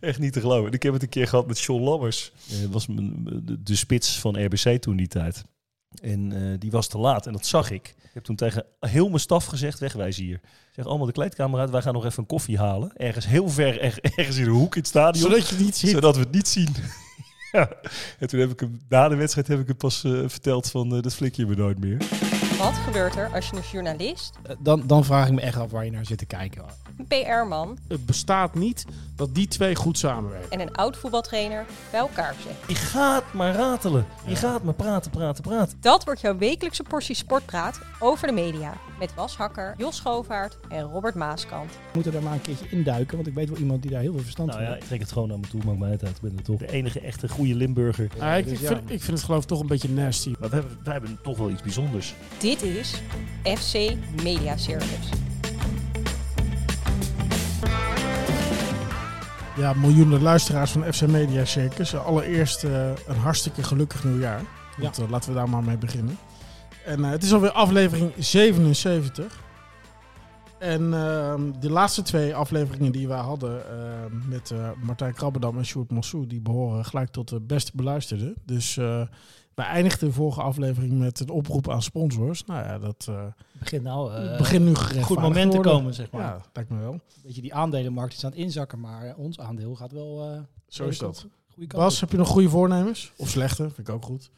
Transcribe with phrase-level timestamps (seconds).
[0.00, 0.66] Echt niet te geloven.
[0.66, 2.32] En ik heb het een keer gehad met John Lammers.
[2.62, 5.44] Dat was de, de spits van RBC toen die tijd.
[6.02, 7.94] En eh, die was te laat en dat zag ik.
[8.02, 10.34] Ik heb toen tegen heel mijn staf gezegd, wegwijzen hier.
[10.34, 12.92] Ik Zeg allemaal de kleedkamer uit, wij gaan nog even een koffie halen.
[12.96, 15.30] Ergens heel ver, er- ergens in de hoek in het stadion.
[15.30, 15.90] Zodat je het niet ziet.
[15.90, 16.68] zodat we het niet zien.
[17.52, 17.70] ja.
[18.18, 20.88] En toen heb ik hem, na de wedstrijd heb ik hem pas eh, verteld van,
[20.88, 21.98] dat flik je me nooit meer.
[22.58, 25.84] Wat gebeurt er als je een journalist, Dan, dan vraag ik me echt af waar
[25.84, 26.64] je naar zit te kijken.
[26.98, 28.84] Een PR-man Het bestaat niet
[29.16, 30.50] dat die twee goed samenwerken.
[30.50, 32.56] en een oud voetbaltrainer bij elkaar zitten?
[32.66, 34.06] Je gaat maar ratelen.
[34.26, 35.78] Je gaat maar praten, praten, praten.
[35.80, 38.76] Dat wordt jouw wekelijkse portie sportpraat over de media.
[38.98, 41.70] Met Bas Hakker, Jos Schovaert en Robert Maaskant.
[41.70, 44.12] We moeten daar maar een keertje induiken, want ik weet wel iemand die daar heel
[44.12, 44.82] veel verstand Nou van ja, heeft.
[44.82, 46.16] ik trek het gewoon naar me toe, maakt mij het uit.
[46.16, 48.10] Ik ben er toch de enige echte goede Limburger.
[48.18, 48.66] Ah, ik, dus ja.
[48.68, 50.34] vind, ik vind het geloof ik toch een beetje nasty.
[50.40, 52.14] Maar we hebben, wij hebben toch wel iets bijzonders.
[52.38, 53.02] Dit is
[53.42, 55.08] FC Media Circus.
[59.58, 61.96] Ja, miljoenen luisteraars van FC Media Circus.
[61.96, 64.42] Allereerst eh, een hartstikke gelukkig nieuwjaar.
[64.76, 66.18] Want, eh, laten we daar maar mee beginnen.
[66.84, 69.42] En eh, het is alweer aflevering 77.
[70.58, 75.90] En ehm, de laatste twee afleveringen die wij hadden ehm, met Martijn Krabbedam en Sjoerd
[75.90, 78.34] Massou, die behoren gelijk tot de beste beluisterden.
[78.44, 78.78] Dus
[79.58, 82.44] wij eindigden de vorige aflevering met een oproep aan sponsors.
[82.44, 83.24] Nou ja, dat eh
[83.58, 86.22] begint nou eh, begint nu goed moment te komen, zeg maar.
[86.22, 86.92] Ja, lijkt me wel.
[86.92, 90.22] Een beetje die aandelenmarkt is aan het inzakken, maar ons aandeel gaat wel...
[90.30, 91.26] eh, Zo is dat.
[91.68, 92.00] Bas, op.
[92.00, 93.12] heb je nog goede voornemens?
[93.16, 93.62] Of slechte?
[93.62, 94.30] Vind ik ook goed.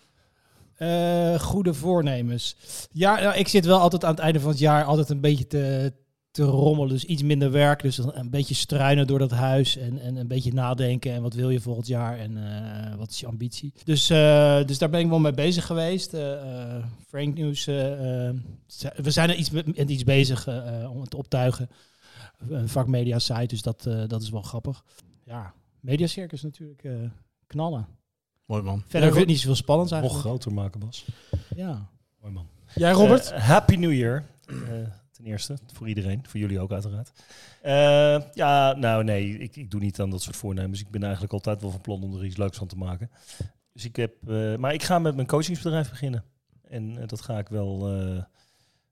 [1.40, 2.56] Goede voornemens.
[2.92, 5.46] Ja, ja, ik zit wel altijd aan het einde van het jaar altijd een beetje
[5.46, 5.92] te,
[6.31, 6.89] te rommelen.
[6.89, 7.83] Dus iets minder werk.
[7.83, 9.77] Dus een beetje struinen door dat huis.
[9.77, 11.12] En, en een beetje nadenken.
[11.12, 12.19] En wat wil je volgend jaar?
[12.19, 13.73] En eh, wat is je ambitie?
[13.84, 16.14] Dus, eh, dus daar ben ik wel mee bezig geweest.
[16.14, 16.33] Eh,
[16.77, 17.64] eh, Frank News.
[17.64, 20.48] we zijn er iets met, iets bezig
[20.91, 21.69] om het te optuigen.
[22.48, 23.47] Een vakmedia site.
[23.47, 24.84] Dus dat, eh, dat is wel grappig.
[25.25, 26.84] Ja, Mediacircus natuurlijk.
[26.84, 26.92] eh,
[27.47, 27.86] knallen.
[28.45, 28.83] Mooi man.
[28.86, 30.28] Verder vind ik niet zoveel spannends Nog eigenlijk.
[30.28, 31.05] groter maken, Bas.
[31.56, 31.89] Ja.
[32.20, 32.47] Mooi man.
[32.75, 33.33] Jij Robert?
[33.33, 34.24] Happy New Year.
[35.20, 36.25] Ten eerste, voor iedereen.
[36.27, 37.13] Voor jullie ook uiteraard.
[37.63, 40.81] Eh, ja, nou nee, ik, ik doe niet aan dat soort voornemens.
[40.81, 43.11] Ik ben eigenlijk altijd wel van plan om er iets leuks van te maken.
[43.73, 46.25] Dus ik heb, eh, maar ik ga met mijn coachingsbedrijf beginnen.
[46.69, 47.81] En eh, dat ga ik wel.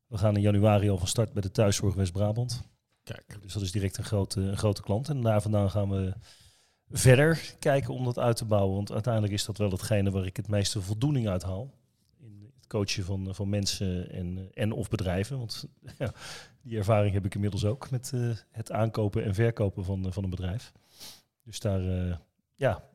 [0.07, 2.63] we gaan in januari al van start bij de thuiszorg West-Brabant.
[3.03, 3.39] Kijk.
[3.43, 5.09] Dus dat is direct een grote, een grote klant.
[5.09, 6.13] En daar vandaan gaan we
[6.91, 8.75] verder kijken om dat uit te bouwen.
[8.75, 11.78] Want uiteindelijk is dat wel hetgene waar ik het meeste voldoening uit haal.
[12.69, 15.39] Coachen van, van mensen en, en of bedrijven.
[15.39, 15.69] Want
[15.99, 16.13] ja,
[16.63, 20.31] die ervaring heb ik inmiddels ook met eh, het aankopen en verkopen van, van een
[20.31, 20.73] bedrijf.
[21.43, 22.17] Dus daar, eh,
[22.55, 22.89] ja,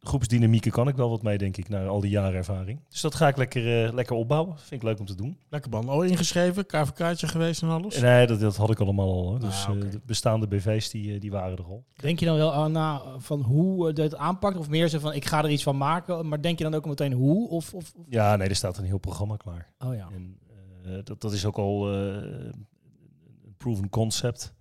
[0.00, 2.80] groepsdynamieken kan ik wel wat mee, denk ik, na al die jaren ervaring.
[2.88, 4.58] Dus dat ga ik lekker, eh, lekker opbouwen.
[4.58, 5.38] Vind ik leuk om te doen.
[5.48, 5.88] Lekker man.
[5.88, 8.00] Al ingeschreven, KVK'tje geweest en alles?
[8.00, 9.22] Nee, dat, dat had ik allemaal al.
[9.28, 9.38] Hoor.
[9.40, 9.84] Dus Ah, oké.
[9.86, 11.84] eh, de bestaande BV's die, eh, die waren er al.
[11.96, 14.56] Denk je dan wel aan na van hoe je het aanpakt?
[14.56, 16.86] Of meer zo van ik ga er iets van maken, maar denk je dan ook
[16.86, 17.48] meteen hoe?
[17.48, 19.72] Of, of, of- Ja, nee, er staat een heel programma klaar.
[19.78, 20.08] Oh ja.
[20.12, 20.38] En
[20.84, 24.54] eh, dat, dat is ook al eh, een proven concept.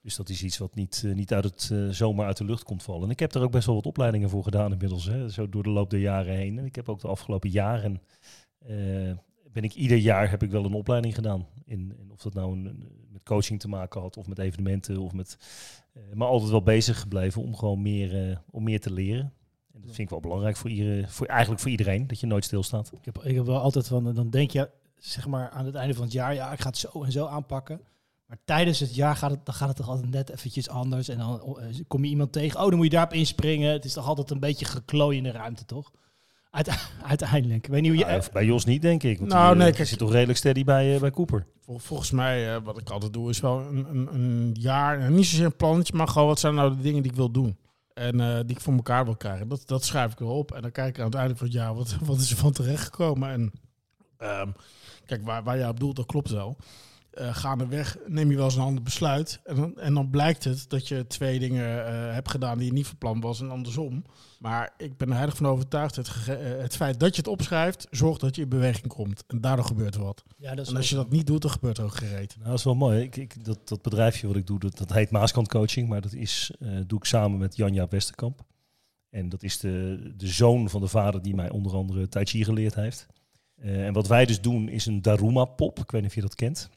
[0.00, 2.62] Dus dat is iets wat niet, eh, niet uit het, eh, zomaar uit de lucht
[2.62, 3.02] komt vallen.
[3.04, 5.04] En ik heb er ook best wel wat opleidingen voor gedaan inmiddels.
[5.04, 6.58] Hè, zo door de loop der jaren heen.
[6.58, 8.02] En ik heb ook de afgelopen jaren...
[8.58, 9.12] eh,
[9.52, 11.46] ben ik ieder jaar heb ik wel een opleiding gedaan.
[11.64, 14.98] In, of dat nou een, met coaching te maken had of met evenementen.
[14.98, 15.38] Of met,
[16.14, 19.32] maar altijd wel bezig gebleven om gewoon meer, om meer te leren.
[19.72, 22.06] En dat vind ik wel belangrijk voor, iedere, voor eigenlijk voor iedereen.
[22.06, 22.92] Dat je nooit stilstaat.
[22.92, 25.94] Ik heb, ik heb wel altijd van, dan denk je zeg maar aan het einde
[25.94, 27.80] van het jaar, ja, ik ga het zo en zo aanpakken.
[28.28, 31.08] Maar tijdens het jaar gaat het, dan gaat het toch altijd net eventjes anders.
[31.08, 33.72] En dan oh, eh, kom je iemand tegen, oh, dan moet je daarop inspringen.
[33.72, 35.90] Het is toch altijd een beetje geklooi in de ruimte, toch?
[36.50, 36.78] Uite-
[37.12, 37.64] uiteindelijk.
[37.64, 38.04] Ik weet niet hoe je...
[38.06, 39.18] Nou, bij Jos niet, denk ik.
[39.18, 41.46] Want Nou, die, eh, nee, kijk- zit toch redelijk steady bij, eh, bij Cooper.
[41.60, 45.14] Vol- volgens mij, eh, wat ik altijd doe, is wel een, een, een jaar, en
[45.14, 47.56] niet zozeer een plannetje, maar gewoon wat zijn nou de dingen die ik wil doen.
[47.94, 49.48] En eh, die ik voor elkaar wil krijgen.
[49.48, 50.52] Dat, dat schrijf ik wel op.
[50.52, 52.52] En dan kijk ik aan het einde van het jaar, wat, wat is er van
[52.52, 53.30] terechtgekomen.
[53.30, 53.52] En
[54.18, 54.48] ehm,
[55.06, 56.56] kijk, waar, waar jij op doelt, dat klopt wel.
[57.18, 59.40] Eh gaandeweg neem je wel eens een ander besluit.
[59.44, 62.72] En dan, en dan blijkt het dat je twee dingen eh, hebt gedaan die je
[62.72, 64.04] niet van plan was en andersom.
[64.38, 65.96] Maar ik ben er heilig van overtuigd.
[65.96, 69.24] Het, eh, het feit dat je het opschrijft, zorgt dat je in beweging komt.
[69.26, 70.24] En daardoor gebeurt er wat.
[70.36, 72.34] ja, dat is En als je dat niet doet, dan gebeurt er ook gereed.
[72.36, 73.02] Nou, dat is wel mooi.
[73.02, 75.88] Ik, ik, dat, dat bedrijfje wat ik doe, dat, dat heet Maaskant Coaching.
[75.88, 78.44] Maar dat is, eh, doe ik samen met Janja Westerkamp.
[79.10, 82.44] En dat is de, de zoon van de vader die mij onder andere Tai Chi
[82.44, 83.06] geleerd heeft.
[83.54, 85.78] Eh, en wat wij dus doen is een Daruma-pop.
[85.78, 86.70] Ik weet niet of je dat kent.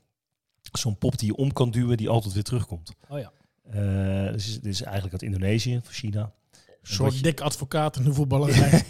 [0.72, 2.94] Zo'n pop die je om kan duwen, die altijd weer terugkomt.
[3.10, 3.32] Oh ja.
[3.64, 6.34] Eh, dus dit is eigenlijk uit Indonesië, van China.
[6.52, 8.84] Een soort je- dik advocaat in de voetballerij.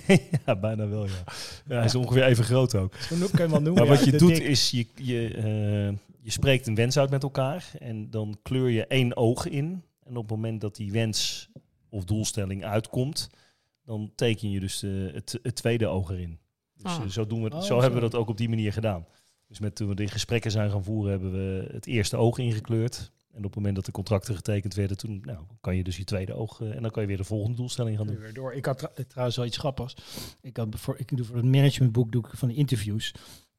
[0.46, 1.12] ja, bijna wel, ja.
[1.68, 1.76] ja.
[1.76, 2.96] Hij is ongeveer even groot ook.
[2.96, 3.74] Zo kan je wel noemen.
[3.74, 4.44] Maar wat je de doet dik.
[4.44, 8.86] is, je, je, eh, je spreekt een wens uit met elkaar en dan kleur je
[8.88, 9.84] één oog in.
[10.04, 11.50] En op het moment dat die wens
[11.90, 13.30] of doelstelling uitkomt,
[13.86, 16.40] dan teken je dus eh, het, het tweede oog erin.
[16.76, 17.08] Dus Ah.
[17.08, 17.82] zo, doen we, Oh, zo zo.
[17.82, 19.06] hebben we dat ook op die manier gedaan.
[19.52, 23.12] Dus met, toen we de gesprekken zijn gaan voeren, hebben we het eerste oog ingekleurd.
[23.32, 26.04] En op het moment dat de contracten getekend werden, toen nou, kan je dus je
[26.04, 28.20] tweede oog eh, en dan kan je weer de volgende doelstelling gaan doen.
[28.20, 28.54] Weer door.
[28.54, 29.96] Ik had tra- trouwens wel iets grappigs.
[30.42, 33.14] Ik, had voor, ik doe voor het managementboek doe ik van de interviews.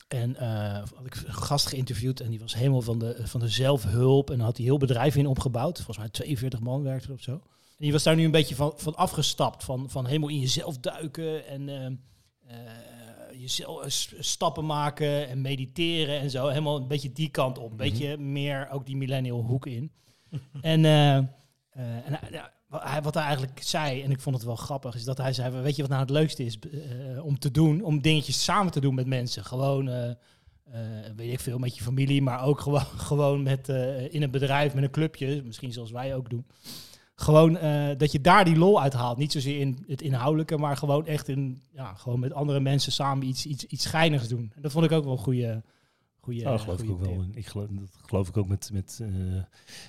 [0.08, 3.48] En eh had ik een gast geïnterviewd en die was helemaal van de, van de
[3.48, 4.30] zelfhulp.
[4.30, 5.76] En dan had hij heel bedrijf in opgebouwd.
[5.76, 7.32] Volgens mij 42 man werkte er of zo.
[7.32, 9.64] En die was daar nu een beetje van, van afgestapt.
[9.64, 12.91] Van, van helemaal in jezelf duiken en eh, eh,
[13.42, 13.90] jezelf eh,
[14.20, 16.48] stappen maken en mediteren en zo.
[16.48, 17.70] Helemaal een beetje die kant op.
[17.70, 19.92] Een beetje meer ook die millennial hoek in.
[20.60, 21.24] en eh, eh,
[21.74, 25.04] en hij- wat hij, wat hij eigenlijk zei, en ik vond het wel grappig, is
[25.04, 26.58] dat hij zei: Weet je wat nou het leukste is
[27.22, 27.82] om te doen?
[27.82, 29.44] Om dingetjes samen te doen met mensen.
[29.44, 29.84] Gewoon,
[31.16, 33.68] weet ik veel, met je familie, maar ook gewoon, gewoon met,
[34.10, 36.46] in een bedrijf, met een clubje, misschien zoals wij ook doen.
[37.14, 39.19] Gewoon eh, dat je daar die lol uit haalt.
[39.19, 43.26] Niet zozeer in het inhoudelijke, maar gewoon echt in, ja, gewoon met andere mensen samen
[43.26, 44.53] iets, iets, iets schijnigs doen.
[44.55, 45.62] En dat vond ik ook wel een goede.
[46.20, 47.26] goede Nou, dat geloof ik ook wel.
[47.32, 49.43] Ik geloof, dat geloof ik ook met, met eh,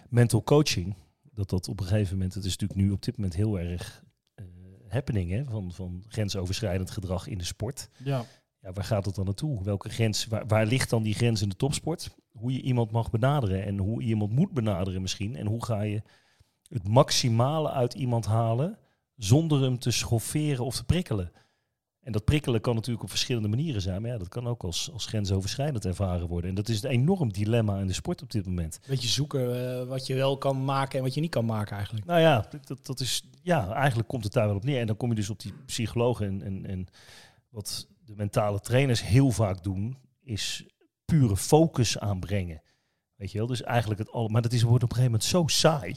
[0.10, 0.96] mental coaching.
[1.34, 4.04] Dat dat op een gegeven moment, het is natuurlijk nu op dit moment heel erg
[4.36, 4.46] eh,
[4.88, 7.90] happening hè, van, van grensoverschrijdend gedrag in de sport.
[8.04, 8.26] Ja.
[8.60, 9.64] Ja, waar gaat het dan naartoe?
[9.64, 12.16] Welke grens, waar, waar ligt dan die grens in de topsport?
[12.32, 15.36] Hoe je iemand mag benaderen en hoe je iemand moet benaderen misschien.
[15.36, 16.02] En hoe ga je
[16.68, 18.78] het maximale uit iemand halen
[19.16, 21.32] zonder hem te schofferen of te prikkelen.
[22.04, 24.02] En dat prikkelen kan natuurlijk op verschillende manieren zijn.
[24.02, 26.50] Maar ja, dat kan ook als, als grensoverschrijdend ervaren worden.
[26.50, 28.80] En dat is een enorm dilemma in de sport op dit moment.
[28.88, 32.06] beetje zoeken eh, wat je wel kan maken en wat je niet kan maken eigenlijk.
[32.06, 34.80] Nou ja, dat, dat is, ja, eigenlijk komt het daar wel op neer.
[34.80, 36.28] En dan kom je dus op die psychologen.
[36.28, 36.88] En, en, en
[37.50, 40.66] wat de mentale trainers heel vaak doen, is
[41.06, 42.62] pure focus aanbrengen.
[43.16, 43.48] Weet je wel?
[43.48, 44.28] Dus eigenlijk het al.
[44.28, 45.96] Maar dat is, wordt op een gegeven moment zo saai.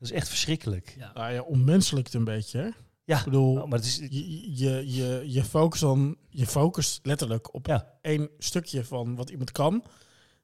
[0.00, 0.94] Dat is echt verschrikkelijk.
[0.98, 1.10] Ja.
[1.14, 2.58] Nou ja, onmenselijk een beetje.
[2.58, 2.68] Hè?
[3.04, 7.00] Ja, Ik bedoel, Nou, maar het is, je, je, je, je focust dan, je focust
[7.02, 9.84] letterlijk op ja, één stukje van wat iemand kan.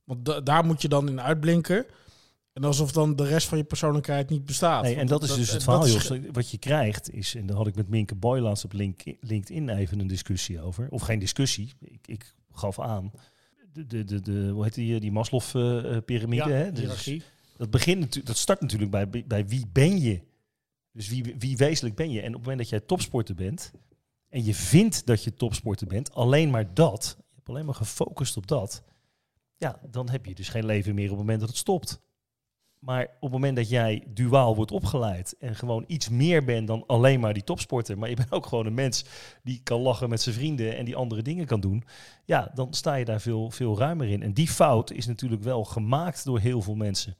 [0.05, 1.87] Want da- daar moet je dan in uitblinken.
[2.53, 4.83] En alsof dan de rest van je persoonlijkheid niet bestaat.
[4.83, 7.57] Nee, en dat is dus het verhaal, is ge- Wat je krijgt is, en daar
[7.57, 10.87] had ik met Minke Boy laatst op Link- LinkedIn even een discussie over.
[10.91, 13.11] Of geen discussie, ik, ik gaf aan.
[13.73, 16.51] De, de, de, de, hoe heet die, die Maslow-pyramide?
[16.53, 16.71] hè?
[16.73, 17.23] Dus hiërarchie.
[17.57, 20.21] Dat, begint dat start natuurlijk bij, bij wie ben je?
[20.93, 22.21] Dus wie, wie wezenlijk ben je?
[22.21, 23.73] En op het moment dat jij topsporter bent,
[24.29, 28.37] en je vindt dat je topsporter bent, alleen maar dat, je hebt alleen maar gefocust
[28.37, 28.83] op dat,
[29.57, 32.01] ja, dan heb je dus geen leven meer op het moment dat het stopt.
[32.79, 36.85] Maar op het moment dat jij duaal wordt opgeleid en gewoon iets meer bent dan
[36.87, 39.05] alleen maar die topsporter, maar je bent ook gewoon een mens
[39.43, 41.85] die kan lachen met zijn vrienden en die andere dingen kan doen,
[42.25, 44.23] ja, dan sta je daar veel, veel ruimer in.
[44.23, 47.17] En die fout is natuurlijk wel gemaakt door heel veel mensen.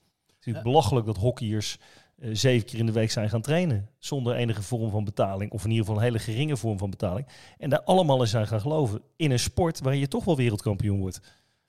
[0.47, 1.77] Natuurlijk belachelijk dat hockeyers
[2.17, 5.63] eh, zeven keer in de week zijn gaan trainen zonder enige vorm van betaling, of
[5.63, 7.27] in ieder geval een hele geringe vorm van betaling.
[7.57, 10.99] En daar allemaal in zijn gaan geloven in een sport waar je toch wel wereldkampioen
[10.99, 11.19] wordt.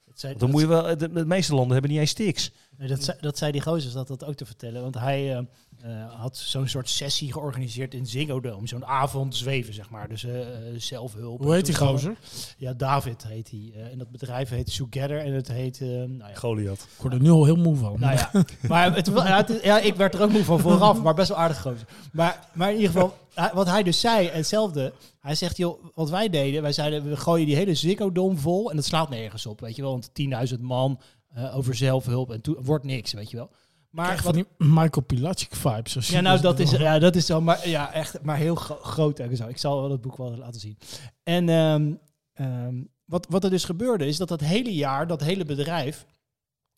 [0.05, 2.51] Dat zei, dan moet je wel, de, de meeste landen hebben niet eens stiks.
[2.77, 4.81] Nee, dat, zei, dat zei die gozer, dat dat ook te vertellen.
[4.81, 5.43] Want hij eh,
[5.81, 8.67] eh, had zo'n soort sessie georganiseerd in Ziggo Dome.
[8.67, 10.07] Zo'n avond zweven, zeg maar.
[10.09, 11.41] Dus eh, eh, zelfhulp.
[11.43, 12.17] Hoe heet die gozer?
[12.57, 13.71] Ja, David heet hij.
[13.75, 15.19] Eh, en dat bedrijf heet Together.
[15.19, 15.81] En het heet...
[15.81, 16.79] eh, nou ja, Goliath.
[16.95, 17.99] Ik word er nu al heel moe van.
[17.99, 18.31] nou ja,
[18.69, 21.29] maar het, ja, het is- ja, ik werd er ook moe van vooraf, maar best
[21.29, 21.87] wel aardig gozer.
[22.11, 23.17] Maar, maar in ieder geval,
[23.53, 24.93] wat hij dus zei, hetzelfde.
[25.19, 28.69] Hij zegt, joh, wat wij deden, wij zeiden, we gooien die hele Ziggo Dome vol
[28.69, 29.91] en dat slaat nergens op, weet je wel.
[29.91, 30.09] Want
[30.53, 30.99] 10.000 man
[31.33, 33.49] eh, over zelfhulp en toen wordt niks, weet je wel.
[33.89, 35.95] Maar wat, die Michael Pilacic vibes.
[35.95, 38.79] als ja, nou, dat is, ja, dat is zo, maar ja, echt, maar heel gro-
[38.81, 39.47] groot en zo.
[39.47, 40.77] Ik zal wel het boek wel laten zien.
[41.23, 41.91] En ehm,
[42.33, 46.05] ehm, wat, wat er dus gebeurde, is dat dat hele jaar, dat hele bedrijf,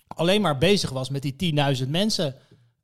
[0.07, 1.53] alleen maar bezig was met die
[1.83, 2.35] 10.000 mensen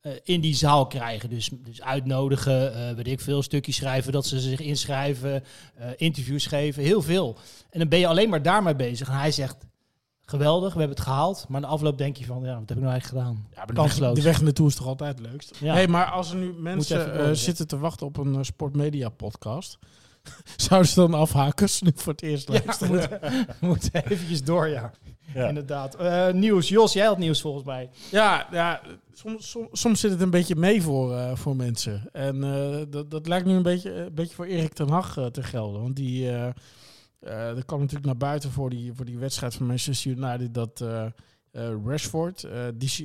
[0.01, 1.29] eh, in die zaal krijgen.
[1.29, 5.43] Dus, dus uitnodigen, eh weet ik veel, stukjes schrijven, dat ze zich inschrijven,
[5.75, 7.37] eh, interviews geven, heel veel.
[7.69, 9.07] En dan ben je alleen maar daarmee bezig.
[9.07, 9.55] En hij zegt,
[10.29, 11.45] geweldig, we hebben het gehaald.
[11.47, 13.45] Maar in de afloop denk je van, ja, wat heb ik nou eigenlijk gedaan?
[13.49, 14.15] Ja, maar de weg, Kansloos.
[14.15, 15.55] de weg naartoe is toch altijd het leukst?
[15.59, 15.73] Ja.
[15.73, 19.77] Hey, maar als er nu mensen eh, zitten te wachten op een eh, sportmedia podcast,
[20.67, 23.09] zouden ze dan afhaken nu voor het eerst Ja, luisteren?
[23.59, 24.91] we moeten eventjes door, ja.
[25.33, 25.47] Ja.
[25.47, 25.95] Inderdaad.
[25.95, 26.69] Eh, nieuws.
[26.69, 27.89] Jos, jij had nieuws volgens mij.
[28.11, 28.81] Ja, ja
[29.13, 32.09] soms, soms, soms zit het een beetje mee voor, voor mensen.
[32.11, 32.39] En
[32.89, 35.81] dat, dat lijkt nu een beetje, een beetje voor Erik ten Hag te gelden.
[35.81, 36.29] Want die,
[37.27, 40.81] eh, er kwam natuurlijk naar buiten voor die, voor die wedstrijd van Manchester United dat
[40.81, 41.05] eh
[41.51, 43.03] eh, Rashford dis-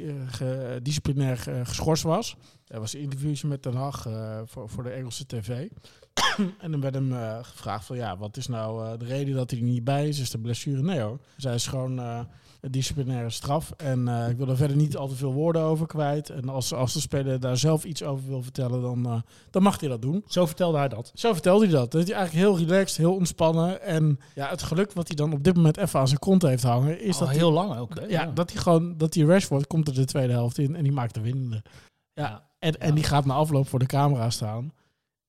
[0.82, 2.36] disciplinair geschorst was.
[2.66, 5.68] Er was een interviewtje met ten Hag eh, voor, voor de Engelse tv.
[6.62, 7.12] en dan werd hem
[7.42, 10.18] gevraagd van ja, wat is nou de reden dat hij er niet bij is?
[10.18, 10.82] Is de blessure?
[10.82, 11.18] Nee hoor.
[11.36, 12.26] Zij is gewoon...
[12.70, 13.70] disciplinaire straf.
[13.76, 16.30] En eh, ik wil er verder niet al te veel woorden over kwijt.
[16.30, 19.80] En als, als de speler daar zelf iets over wil vertellen, dan, eh, dan mag
[19.80, 20.24] hij dat doen.
[20.26, 21.12] Zo vertelde hij dat.
[21.14, 21.92] Zo vertelde hij dat.
[21.92, 23.82] Dat hij eigenlijk heel relaxed, heel ontspannen.
[23.82, 26.62] En ja, het geluk wat hij dan op dit moment even aan zijn kont heeft
[26.62, 27.94] hangen, is dat heel hij, lang ook.
[27.94, 28.06] hè?
[28.06, 30.92] ja, dat hij gewoon, dat die Rashford komt er de tweede helft in en die
[30.92, 31.62] maakt de winnende.
[32.12, 34.72] Ja, en, en die gaat na afloop voor de camera staan.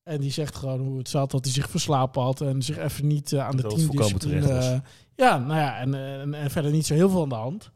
[0.03, 3.07] En die zegt gewoon hoe het zat, dat hij zich verslapen had en zich even
[3.07, 4.47] niet eh, aan de Dat teamdiscipline...
[4.47, 4.79] eh,
[5.15, 7.71] ja, nou ja, en, eh, en, en verder niet zo heel veel aan de hand.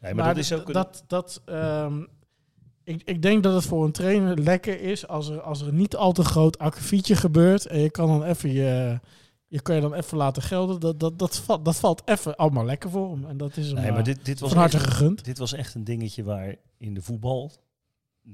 [0.00, 0.66] Nee, maar, dat is ook...
[0.66, 2.02] een- dat, dat, ehm,
[2.84, 5.96] ik, ik denk dat het voor een trainer lekker is als er, als er niet
[5.96, 7.66] al te groot akkefietje gebeurt.
[7.66, 9.00] En je kan dan even je,
[9.46, 10.80] je kan je dan even laten gelden.
[10.80, 13.24] Dat, dat, dat, valt, dat valt even allemaal lekker voor hem.
[13.26, 15.24] En dat is hem nee, maar dit, dit was van harte gegund.
[15.24, 17.52] Dit was echt een dingetje waar in de voetbal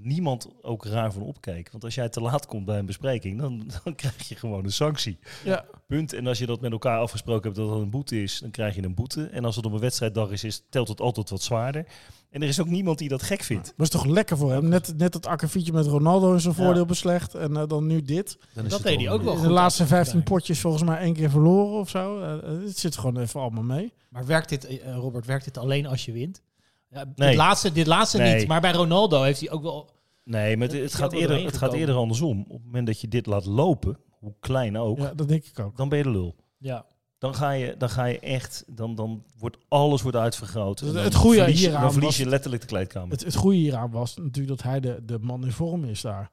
[0.02, 1.70] niemand ook raar van opkeek.
[1.70, 4.72] Want als jij te laat komt bij een bespreking, dan, dan krijg je gewoon een
[4.72, 5.18] sanctie.
[5.44, 5.64] Ja.
[5.86, 6.12] Punt.
[6.12, 8.74] En als je dat met elkaar afgesproken hebt dat het een boete is, dan krijg
[8.74, 9.26] je een boete.
[9.26, 11.86] En als het op een wedstrijddag is, is telt het altijd wat zwaarder.
[12.30, 13.72] En er is ook niemand die dat gek vindt.
[13.76, 14.68] Was toch lekker voor hem?
[14.68, 16.64] Net, net dat akkefietje met Ronaldo in zijn Ja.
[16.64, 17.34] voordeel beslecht.
[17.34, 18.38] En eh, dan nu dit.
[18.52, 20.32] Dan is Dat deed hij ook wel goed de laatste af en toe 15 bij.
[20.32, 22.20] potjes volgens mij één keer verloren of zo.
[22.20, 23.92] Eh, eh, het zit gewoon even allemaal mee.
[24.08, 26.42] Maar werkt dit, Robert, werkt dit alleen als je wint?
[26.90, 27.28] Ja, Nee.
[27.28, 28.36] dit laatste, dit laatste Nee.
[28.38, 28.48] niet.
[28.48, 29.90] Maar bij Ronaldo heeft hij ook wel...
[30.24, 32.40] Nee, maar het, gaat eerder, het gaat eerder andersom.
[32.48, 35.58] Op het moment dat je dit laat lopen, hoe klein ook, Ja, dat denk ik
[35.58, 35.76] ook.
[35.76, 36.34] dan ben je de lul.
[36.58, 36.84] Ja.
[37.18, 40.80] Dan ga je, dan ga je echt, dan, dan wordt alles wordt uitvergroot.
[40.80, 43.10] Het- dan het goede verlies je- hieraan Dan verlies was- je letterlijk de kleedkamer.
[43.10, 46.30] Het, het goede hieraan was natuurlijk dat hij de, de man in vorm is daar.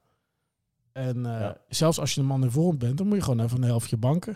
[0.92, 1.58] En eh, Ja.
[1.70, 3.98] zelfs als je een man in vorm bent, dan moet je gewoon even een helftje
[3.98, 4.36] banken.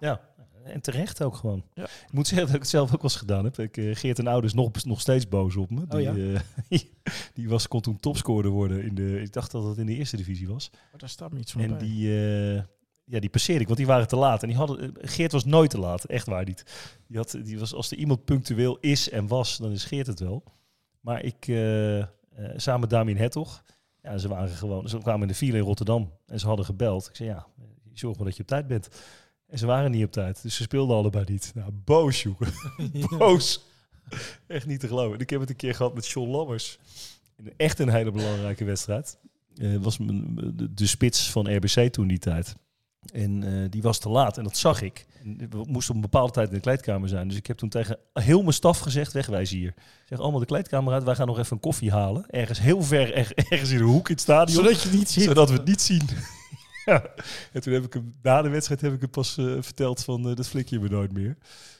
[0.00, 0.20] Ja,
[0.68, 1.64] en terecht ook gewoon.
[1.74, 1.84] Ja.
[1.84, 3.58] Ik moet zeggen dat ik het zelf ook wel eens gedaan heb.
[3.58, 5.86] Ik, eh, Geert en Oude is nog, nog steeds boos op me.
[5.86, 6.40] Die, Oh ja?
[6.68, 6.80] eh,
[7.34, 8.82] die was, kon toen topscorer worden.
[8.82, 10.70] In de, ik dacht dat het in de eerste divisie was.
[10.72, 11.78] Maar daar staat me iets van En bij.
[11.78, 12.62] die, eh,
[13.04, 14.42] ja, die passeerde ik, want die waren te laat.
[14.42, 16.64] En die hadden, Geert was nooit te laat, echt waar niet.
[17.06, 20.20] Die had, die was, als er iemand punctueel is en was, dan is Geert het
[20.20, 20.44] wel.
[21.00, 21.44] Maar ik,
[22.56, 23.62] samen met Damien Hertog,
[24.02, 27.08] ja, ze waren gewoon, ze kwamen in de file in Rotterdam en ze hadden gebeld.
[27.08, 27.46] Ik zei, ja,
[27.92, 28.88] zorg maar dat je op tijd bent.
[29.48, 31.52] En ze waren niet op tijd, dus ze speelden allebei niet.
[31.54, 32.26] Nou, boos,
[33.18, 33.64] boos.
[34.46, 35.14] Echt niet te geloven.
[35.14, 36.78] En ik heb het een keer gehad met John Lammers.
[37.36, 39.18] In echt een hele belangrijke wedstrijd.
[39.56, 42.54] Eh was de, de spits van RBC toen die tijd.
[43.12, 45.06] En eh, die was te laat en dat zag ik.
[45.50, 47.28] We moesten op een bepaalde tijd in de kleedkamer zijn.
[47.28, 49.74] Dus ik heb toen tegen heel mijn staf gezegd, wegwijs hier.
[50.04, 52.26] Zeg allemaal de kleedkamer uit, wij gaan nog even een koffie halen.
[52.30, 54.56] Ergens heel ver, er- ergens in de hoek in het stadion.
[54.64, 55.24] Zodat je het niet ziet.
[55.24, 56.02] zodat we het niet zien.
[56.88, 57.02] Ja.
[57.52, 60.28] En toen heb ik hem, na de wedstrijd heb ik hem pas eh, verteld van,
[60.28, 61.36] eh, dat flik je me nooit meer.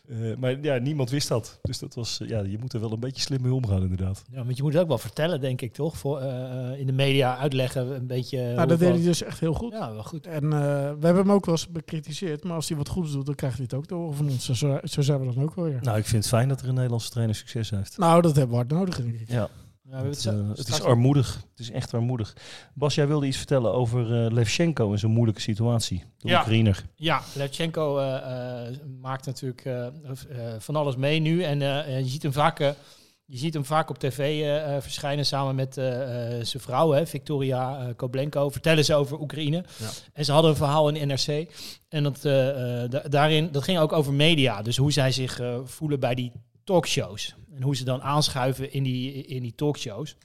[0.09, 1.59] Eh, maar ja, niemand wist dat.
[1.63, 4.25] Dus dat was, ja, je moet er wel een beetje slim mee omgaan inderdaad.
[4.33, 5.97] Ja, want je moet het ook wel vertellen, denk ik, toch?
[5.99, 8.53] Voor, eh, in de media uitleggen, een beetje...
[8.55, 9.73] nou, dat deed hij dus echt heel goed.
[9.73, 10.27] Ja, wel goed.
[10.27, 12.45] En eh, we hebben hem ook wel eens bekritiseerd.
[12.45, 14.45] Maar als hij wat goeds doet, dan krijgt hij het ook te horen van ons.
[14.45, 15.79] Zo, zo- zo zijn we dan ook wel weer.
[15.83, 17.99] Nou, ik vind het fijn dat er een Nederlandse trainer succes heeft.
[17.99, 19.31] Nou, dat hebben we hard nodig, denk ik.
[19.31, 19.49] Ja,
[19.91, 21.35] Ja, het, het eh, het is armoedig.
[21.51, 22.37] Het is echt armoedig.
[22.75, 26.05] Bas, jij wilde iets vertellen over eh, Levchenko en zijn moeilijke situatie.
[26.19, 26.39] De Ja.
[26.41, 26.85] Oekraïner.
[26.97, 29.69] Ja, Levchenko eh, maakt natuurlijk
[30.59, 31.43] van alles mee nu.
[31.43, 32.59] En je, ziet hem vaak,
[33.25, 34.45] je ziet hem vaak op tv
[34.83, 38.49] verschijnen samen met zijn vrouw, hè, Victoria Koblenko.
[38.51, 39.65] Vertellen ze over Oekraïne.
[39.79, 39.89] Ja.
[40.13, 41.55] En ze hadden een verhaal in NRC.
[41.89, 44.63] En dat, da- daarin, dat ging ook over media.
[44.63, 46.33] Dus hoe zij zich voelen bij die
[46.65, 47.35] talkshows.
[47.59, 50.17] En hoe ze dan aanschuiven in die, in die talkshows.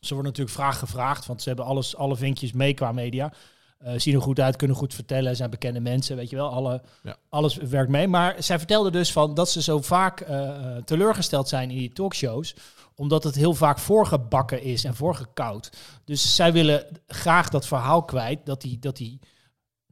[0.00, 3.32] Ze worden natuurlijk vraag gevraagd, want ze hebben alles, alle vinkjes mee qua media.
[3.78, 6.48] Eh, zien er goed uit, kunnen goed vertellen, zijn bekende mensen, weet je wel.
[6.48, 7.16] Alle, Ja.
[7.28, 8.08] Alles werkt mee.
[8.08, 11.92] Maar zij vertelde dus van dat ze zo vaak eh, eh, teleurgesteld zijn in die
[11.92, 12.54] talkshows
[12.94, 15.72] omdat het heel vaak voorgebakken is en voorgekoud.
[16.04, 19.20] Dus zij willen graag dat verhaal kwijt dat die, dat die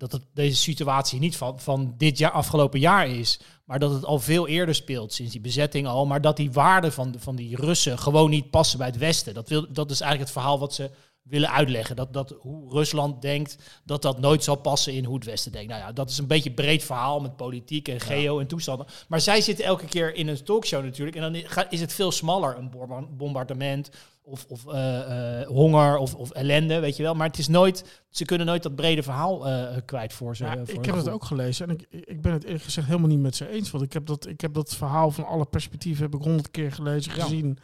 [0.01, 4.05] dat het, deze situatie niet van, van dit jaar, afgelopen jaar is, maar dat het
[4.05, 6.07] al veel eerder speelt, sinds die bezetting al.
[6.07, 9.35] Maar dat die waarden van, van die Russen gewoon niet passen bij het Westen.
[9.35, 10.91] Dat, wil, dat is eigenlijk het verhaal wat ze
[11.31, 11.97] willen uitleggen.
[11.97, 15.69] Dat, dat hoe Rusland denkt, dat dat nooit zal passen in hoe het Westen denkt.
[15.69, 18.87] Nou ja, dat is een beetje een breed verhaal met politiek en geo en toestanden.
[19.09, 21.17] Maar zij zitten elke keer in een talkshow natuurlijk.
[21.17, 23.91] En dan is het veel smaller, een bomba- bombardement
[24.23, 27.15] of, of eh, eh, honger of, of ellende, weet je wel.
[27.15, 30.45] Maar het is nooit, ze kunnen nooit dat brede verhaal eh, kwijt voor ze.
[30.45, 33.09] Ja, voor ik heb het ook gelezen en ik, ik ben het eerlijk gezegd helemaal
[33.09, 33.71] niet met ze eens.
[33.71, 36.73] Want ik heb dat, ik heb dat verhaal van alle perspectieven heb ik honderd keer
[36.73, 37.55] gelezen, Ja.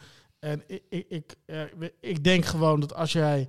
[0.51, 1.61] En ik, ik, ik, eh,
[2.01, 3.47] ik denk gewoon dat als jij,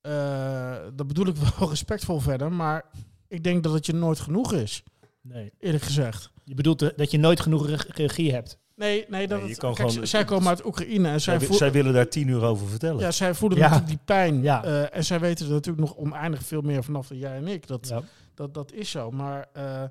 [0.00, 2.84] eh, dat bedoel ik wel respectvol verder, maar
[3.28, 4.82] ik denk dat het je nooit genoeg is,
[5.20, 5.52] Nee.
[5.58, 6.30] eerlijk gezegd.
[6.44, 8.58] Je bedoelt eh, dat je nooit genoeg reg- regie hebt.
[8.74, 11.38] Nee, nee, dat Nee, je het- kan kijk, gewoon- zij komen uit Oekraïne en zij,
[11.50, 13.00] Zij, willen daar tien uur over vertellen.
[13.00, 13.64] ja, zij voelen Ja.
[13.64, 14.42] natuurlijk die pijn.
[14.42, 14.64] Ja.
[14.64, 17.66] eh, en zij weten er natuurlijk nog oneindig veel meer vanaf dan jij en ik.
[17.66, 18.02] Dat, Ja.
[18.34, 19.10] Dat, dat is zo.
[19.10, 19.82] Maar eh,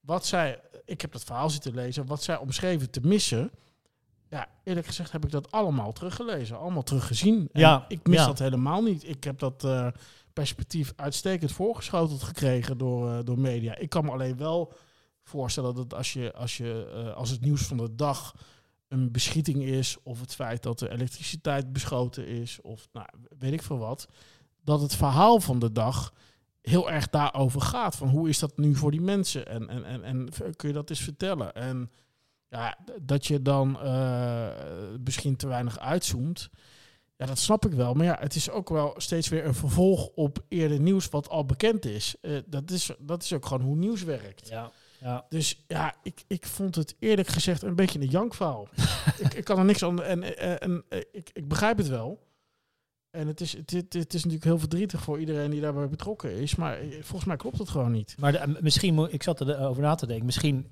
[0.00, 3.50] wat zij, ik heb dat verhaal zitten lezen, wat zij omschreven te missen.
[4.34, 7.48] Ja, eerlijk gezegd heb ik dat allemaal teruggelezen, allemaal teruggezien.
[7.52, 8.26] En Ja, ik mis ja.
[8.26, 9.08] dat helemaal niet.
[9.08, 9.88] Ik heb dat eh,
[10.32, 13.76] perspectief uitstekend voorgeschoteld gekregen door, eh, door media.
[13.76, 14.72] Ik kan me alleen wel
[15.22, 18.34] voorstellen dat als, je, als, je, eh, als het nieuws van de dag
[18.88, 23.06] een beschieting is, of het feit dat de elektriciteit beschoten is, of nou,
[23.38, 24.08] weet ik veel wat,
[24.64, 26.12] dat het verhaal van de dag
[26.60, 27.96] heel erg daarover gaat.
[27.96, 29.46] Van hoe is dat nu voor die mensen?
[29.46, 31.54] En, en, en, en kun je dat eens vertellen?
[31.54, 31.90] En
[32.60, 34.48] ja, d- dat je dan eh,
[35.04, 36.50] misschien te weinig uitzoomt.
[37.16, 37.94] Ja, dat snap ik wel.
[37.94, 41.44] Maar ja, het is ook wel steeds weer een vervolg op eerder nieuws wat al
[41.44, 42.14] bekend is.
[42.20, 44.48] Eh, dat, is dat is ook gewoon hoe nieuws werkt.
[44.48, 44.70] Ja.
[45.00, 45.26] Ja.
[45.28, 48.68] Dus ja, ik, ik vond het eerlijk gezegd een beetje een jankverhaal.
[49.24, 50.02] ik, ik kan er niks aan...
[50.02, 52.26] En, en, en eh, ik, ik begrijp het wel.
[53.10, 56.30] En het is, het, het, het is natuurlijk heel verdrietig voor iedereen die daarbij betrokken
[56.36, 56.54] is.
[56.54, 58.14] Maar volgens mij klopt het gewoon niet.
[58.18, 60.70] Maar de- misschien, moet- ik zat erover na te denken, misschien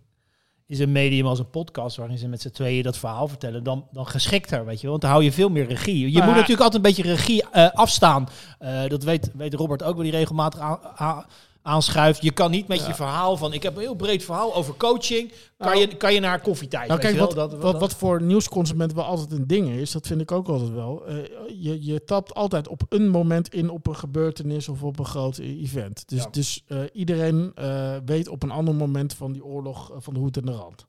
[0.73, 3.87] is een medium als een podcast waarin ze met z'n tweeën dat verhaal vertellen, dan,
[3.93, 4.91] dan geschikter, weet je wel.
[4.91, 6.11] Want dan hou je veel meer regie.
[6.11, 8.29] Je Maar- moet natuurlijk altijd een beetje regie eh, afstaan.
[8.59, 11.25] Eh, dat weet, weet Robert ook, wel die regelmatig aan-
[11.63, 12.23] aanschuift.
[12.23, 12.87] Je kan niet met Ja.
[12.87, 16.15] je verhaal van, ik heb een heel breed verhaal over coaching, kan, Nou, je, kan
[16.15, 17.49] je naar koffietijd, Nou, weet kijk, je wat, wel.
[17.49, 20.71] Dat- wat, wat voor nieuwsconsument wel altijd een ding is, dat vind ik ook altijd
[20.71, 21.07] wel.
[21.07, 21.17] Eh,
[21.63, 25.39] je, je tapt altijd op een moment in op een gebeurtenis of op een groot
[25.39, 26.09] e- event.
[26.09, 26.29] Dus, Ja.
[26.31, 30.37] dus eh, iedereen eh, weet op een ander moment van die oorlog van de hoed
[30.37, 30.87] en de rand.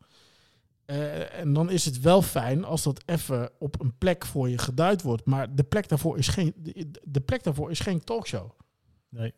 [0.85, 4.57] Eh, en dan is het wel fijn als dat even op een plek voor je
[4.57, 5.25] geduid wordt.
[5.25, 8.49] Maar de plek daarvoor is geen, de, de plek daarvoor is geen talkshow.
[9.09, 9.33] Nee.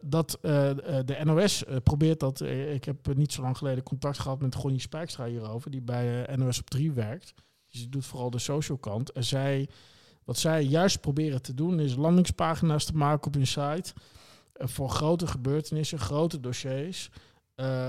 [0.00, 2.40] Dat, eh, eh, de NOS eh, probeert dat.
[2.40, 6.58] ik heb niet zo lang geleden contact gehad met Gonnie Spijkstra hierover, die bij NOS
[6.58, 7.34] op 3 werkt.
[7.68, 9.12] Dus doet vooral de social kant.
[9.12, 9.68] En zij,
[10.24, 13.92] wat zij juist proberen te doen, is landingspagina's te maken op hun site.
[14.58, 17.10] voor grote gebeurtenissen, grote dossiers.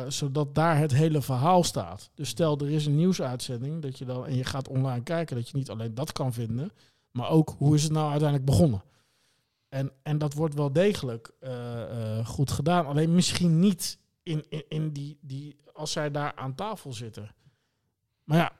[0.08, 2.10] zodat daar het hele verhaal staat.
[2.14, 5.50] Dus stel er is een nieuwsuitzending dat je dan, en je gaat online kijken, dat
[5.50, 6.72] je niet alleen dat kan vinden,
[7.12, 8.84] maar ook hoe is het nou uiteindelijk begonnen.
[9.70, 12.86] En, en dat wordt wel degelijk eh, eh, goed gedaan.
[12.86, 17.36] Alleen misschien niet in, in, in die, die, als zij daar aan tafel zitten.
[18.24, 18.52] Maar ja,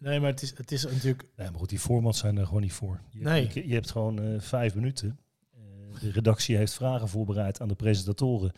[0.00, 1.28] Nee, maar het is, het is natuurlijk...
[1.36, 3.00] Nee, maar goed, die formats zijn er gewoon niet voor.
[3.10, 3.50] Je, Nee.
[3.54, 5.18] je, je hebt gewoon eh, vijf minuten.
[5.54, 8.52] Eh, de redactie heeft vragen voorbereid aan de presentatoren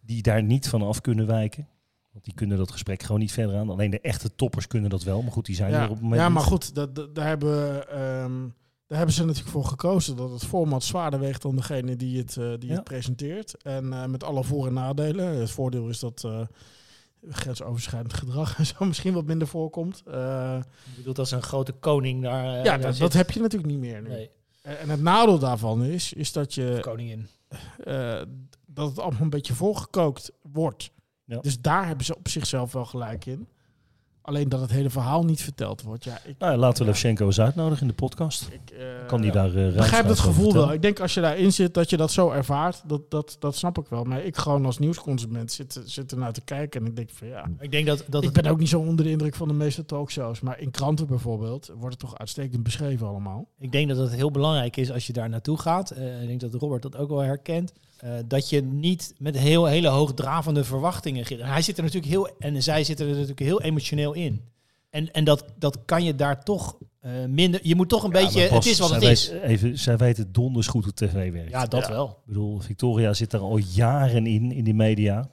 [0.00, 1.68] die daar niet van af kunnen wijken.
[2.12, 3.70] Want die kunnen dat gesprek gewoon niet verder aan.
[3.70, 5.22] Alleen de echte toppers kunnen dat wel.
[5.22, 6.50] Maar goed, die zijn er op het moment ja maar niet.
[6.52, 8.48] goed, dat, dat- daar, hebben, ehm,
[8.86, 12.36] daar hebben ze natuurlijk voor gekozen dat het format zwaarder weegt dan degene die het,
[12.36, 12.74] eh, die Ja.
[12.74, 13.62] het presenteert.
[13.62, 15.36] En eh, met alle voor- en nadelen.
[15.40, 16.40] Het voordeel is dat eh,
[17.30, 20.02] grensoverschrijdend gedrag en zo misschien wat minder voorkomt.
[20.04, 20.62] Je
[20.96, 24.08] bedoelt als een grote koning daar, ja, daar dat, heb je natuurlijk niet meer nu.
[24.08, 24.30] Nee,
[24.62, 27.26] En en het nadeel daarvan is, is dat je koningin.
[28.66, 30.90] dat het allemaal een beetje voorgekookt wordt.
[31.24, 31.40] Ja.
[31.40, 33.48] Dus daar hebben ze op zichzelf wel gelijk in.
[34.26, 36.04] Alleen dat het hele verhaal niet verteld wordt.
[36.04, 36.90] Ja, ik, Nou, ja, laten we Ja.
[36.90, 38.48] Levchenko eens uitnodigen in de podcast.
[38.52, 39.42] ik eh, Kan die ja.
[39.42, 40.72] daar uh, Ik begrijp dat gevoel wel.
[40.72, 42.82] Ik denk als je daarin zit, dat je dat zo ervaart.
[42.86, 44.04] Dat, dat, dat snap ik wel.
[44.04, 46.80] Maar ik gewoon als nieuwsconsument zit, zit er naar te kijken.
[46.80, 48.80] En ik denk van ja, Ik denk dat, dat ik het ben ook niet zo
[48.80, 50.40] onder de indruk van de meeste talkshows.
[50.40, 53.48] Maar in kranten bijvoorbeeld wordt het toch uitstekend beschreven allemaal.
[53.58, 55.90] Ik denk dat het heel belangrijk is als je daar naartoe gaat.
[55.90, 57.72] eh, ik denk dat Robert dat ook wel herkent.
[58.04, 61.38] Eh, dat je niet met heel, hele hoogdravende verwachtingen gaat.
[61.38, 64.42] Hij zit er natuurlijk heel en zij zitten er natuurlijk heel emotioneel in.
[64.90, 67.60] En, en dat, dat kan je daar toch eh, minder.
[67.62, 68.40] Je moet toch een beetje.
[68.40, 69.30] Het is wat het is.
[69.30, 71.50] Weet, even, zij weten donders goed hoe tv werkt.
[71.50, 71.92] Ja, dat Ja.
[71.92, 72.08] wel.
[72.08, 75.30] Ik bedoel, Victoria zit daar al jaren in, in die media.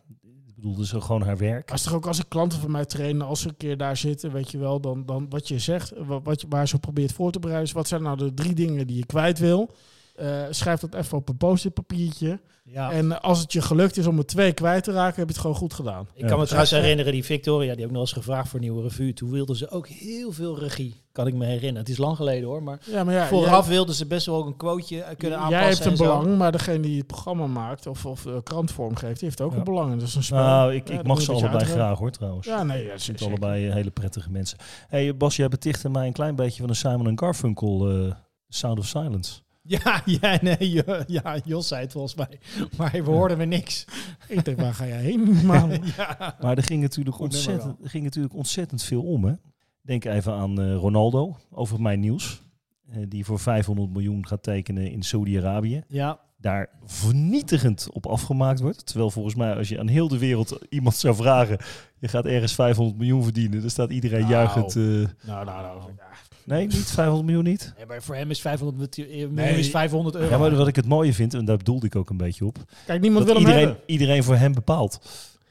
[0.48, 1.72] Ik bedoel, dus gewoon haar werk.
[1.72, 4.32] Als toch ook als ik klanten van mij trainen, als ze een keer daar zitten,
[4.32, 7.32] weet je wel, dan, dan wat je zegt, wat, wat je, waar ze probeert voor
[7.32, 9.70] te bereiden, is wat zijn nou de drie dingen die je kwijt wil.
[10.15, 12.39] Eh, schrijf dat even op een post-it papiertje.
[12.63, 12.91] Ja.
[12.91, 15.41] En als het je gelukt is om er twee kwijt te raken, heb je het
[15.41, 16.08] gewoon goed gedaan.
[16.13, 18.82] Ik kan me trouwens herinneren, die Victoria, die ook nog eens gevraagd voor een nieuwe
[18.82, 19.13] revue.
[19.13, 21.02] Toen wilde ze ook heel veel regie.
[21.12, 21.78] Kan ik me herinneren.
[21.80, 22.63] Het is lang geleden hoor.
[22.63, 25.60] Maar Ja, maar ja, vooraf wilde ze best wel ook een quoteje eh, kunnen aanpassen.
[25.60, 26.04] jij hebt een en zo.
[26.04, 29.52] belang, maar degene die het programma maakt of, of de krant vormgeeft, die heeft ook
[29.52, 29.58] Ja.
[29.58, 29.93] een belang.
[30.00, 30.38] Dat is een spel.
[30.39, 32.47] Nou, ik, Ja, ik mag ze allebei graag hoor trouwens.
[32.47, 33.00] Ja, nee, zeker.
[33.00, 34.58] zijn allebei hele prettige mensen.
[34.88, 38.12] hey, Bas, jij betichtte mij een klein beetje van een Simon Garfunkel eh,
[38.50, 39.39] Sound of Silence.
[39.80, 42.40] Ja, ja, nee, ja, Jos zei het volgens mij.
[42.78, 43.86] Maar we hoorden weer niks.
[44.28, 45.46] Ik denk, waar ga jij heen?
[45.46, 46.36] Maar, ja.
[46.42, 49.24] Maar er ging natuurlijk, Goed ontzettend, ging natuurlijk ontzettend veel om.
[49.26, 49.34] Hè?
[49.82, 52.42] Denk even aan eh, Ronaldo, over mijn nieuws.
[52.92, 55.84] eh, die voor 500 miljoen gaat tekenen in Saudi-Arabië.
[55.88, 58.86] ja, Daar vernietigend op afgemaakt wordt.
[58.86, 61.58] Terwijl volgens mij, als je aan heel de wereld iemand zou vragen...
[62.00, 63.62] je gaat ergens 500 miljoen verdienen...
[63.62, 64.32] dan staat iedereen Nou.
[64.32, 64.76] juichend...
[64.76, 65.82] eh, nou, nou, nou.
[65.98, 66.10] ja.
[66.44, 67.74] Nee, niet 500 miljoen niet.
[67.78, 69.58] Nee, maar voor hem is 500, miljoen Nee.
[69.60, 70.30] is 500 euro.
[70.30, 72.58] Ja, maar wat ik het mooie vind, en daar bedoelde ik ook een beetje op...
[72.86, 73.94] Kijk, niemand dat wil hem iedereen, hebben.
[73.94, 75.00] iedereen voor hem bepaalt.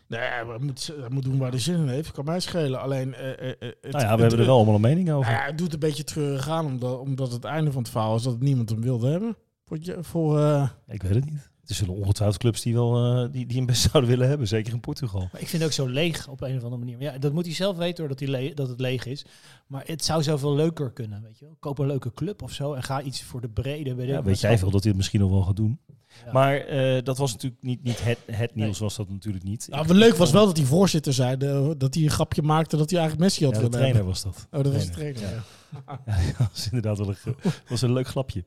[0.07, 2.13] Nee, hij moet, moet doen waar hij zin in heeft.
[2.13, 2.81] Kan mij schelen.
[2.81, 5.31] Alleen, eh, eh, eh, het, Nou ja, we hebben er wel allemaal een mening over.
[5.31, 8.17] Nou ja, het doet een beetje treurig aan, omdat, omdat het einde van het verhaal
[8.17, 9.37] is dat niemand hem wilde hebben.
[9.65, 11.50] Voor, je- voor eh, Ik weet het niet.
[11.71, 14.49] Er zullen ongetwijfeld clubs die, wel, eh, die, die hem best zouden willen hebben.
[14.49, 15.21] Zeker in Portugal.
[15.33, 17.01] Maar ik vind het ook zo leeg op een of andere manier.
[17.01, 19.25] Ja, dat moet hij zelf weten hoor, dat, hij le- dat het leeg is.
[19.67, 21.57] Maar het zou zoveel leuker kunnen, weet je wel.
[21.61, 23.95] Koop een leuke club of zo en ga iets voor de brede.
[23.95, 25.79] Weet, Ja, weet jij veel dat hij het misschien nog wel gaat doen.
[26.27, 26.33] Ja.
[26.33, 29.67] Maar eh, dat was natuurlijk niet, niet het, het nieuws, was dat natuurlijk niet.
[29.71, 32.77] nou, wat leuk was wel dat die voorzitter zei de- dat hij een grapje maakte
[32.77, 34.13] dat hij eigenlijk Messi had Ja, de trainer hebben.
[34.13, 34.47] was dat.
[34.51, 35.43] Oh, dat was de Trainer, trainer.
[35.87, 36.01] ja.
[36.07, 36.13] ja.
[36.27, 37.35] Ja, dat was inderdaad wel een,
[37.69, 38.45] was een leuk grapje.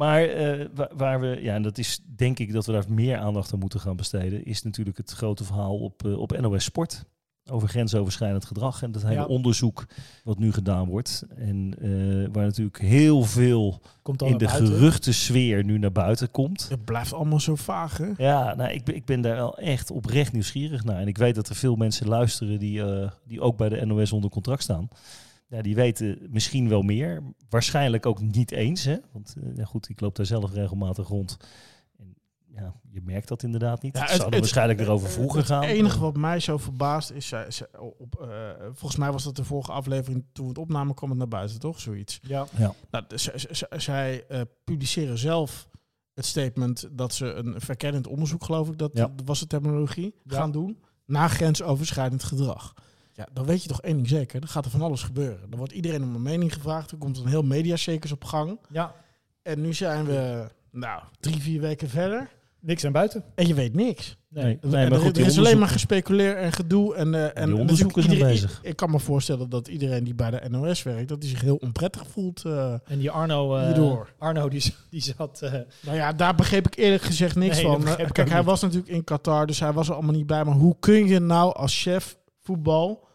[0.00, 3.16] Maar eh, wa- waar we, ja, en dat is denk ik dat we daar meer
[3.18, 7.04] aandacht aan moeten gaan besteden, is natuurlijk het grote verhaal op, eh, op NOS Sport.
[7.50, 9.24] Over grensoverschrijdend gedrag en dat hele Ja.
[9.24, 9.86] onderzoek
[10.24, 11.24] wat nu gedaan wordt.
[11.36, 13.80] En eh, waar natuurlijk heel veel
[14.26, 16.68] in de geruchtensfeer nu naar buiten komt.
[16.68, 18.06] Het blijft allemaal zo vaag, hè?
[18.16, 21.00] Ja, nou, ik, ben, ik ben daar wel echt oprecht nieuwsgierig naar.
[21.00, 22.82] En ik weet dat er veel mensen luisteren die,
[23.26, 24.88] die ook bij de NOS onder contract staan.
[25.50, 27.22] Ja, die weten misschien wel meer.
[27.48, 28.84] Waarschijnlijk ook niet eens.
[28.84, 28.96] Hè?
[29.12, 31.36] Want eh, ja, goed, ik loop daar zelf regelmatig rond.
[31.98, 32.14] En
[32.46, 33.94] ja, je merkt dat inderdaad niet.
[33.96, 35.62] Ja, het het- zou er het- waarschijnlijk erover vroeger gaan.
[35.62, 37.66] Het enige wat mij zo verbaast is, zij, zij-
[37.98, 41.18] op, eh, volgens mij was dat de vorige aflevering, toen we het opnamen kwam het
[41.18, 41.80] naar buiten, toch?
[41.80, 42.20] Zoiets.
[42.22, 42.46] Ja.
[42.90, 43.30] Nou, d-
[43.76, 45.68] zij, eh, publiceren zelf
[46.14, 49.10] het statement dat ze een verkennend onderzoek, geloof ik, dat Ja.
[49.24, 50.36] was de terminologie, Ja.
[50.36, 52.74] gaan doen naar grensoverschrijdend gedrag.
[53.20, 55.50] Ja, dan weet je toch één ding zeker, dan gaat er van alles gebeuren.
[55.50, 58.58] Dan wordt iedereen om een mening gevraagd, er komt een heel mediacircus op gang.
[58.68, 58.94] ja,
[59.42, 62.30] En nu zijn we, nou, drie, vier weken verder
[62.60, 63.24] niks aan buiten.
[63.34, 64.18] en je weet niks.
[64.28, 66.94] Nee, Er- nee, maar goed, er is alleen maar gespeculeer en gedoe.
[66.94, 68.58] En, eh, en die iedereen- bezig.
[68.62, 71.40] Ik, ik kan me voorstellen dat iedereen die bij de NOS werkt, dat hij zich
[71.40, 72.44] heel onprettig voelt.
[72.44, 72.72] eh.
[72.72, 74.12] En die Arno, eh, Hierdoor.
[74.18, 75.42] Arno die, die zat...
[75.42, 75.52] eh,
[75.82, 77.84] nou ja, daar begreep ik eerlijk gezegd niks Nee, van.
[78.12, 78.44] Kijk, hij niet.
[78.46, 80.44] was natuurlijk in Qatar, dus hij was er allemaal niet bij.
[80.44, 83.08] Maar hoe kun je nou als chef voetbal.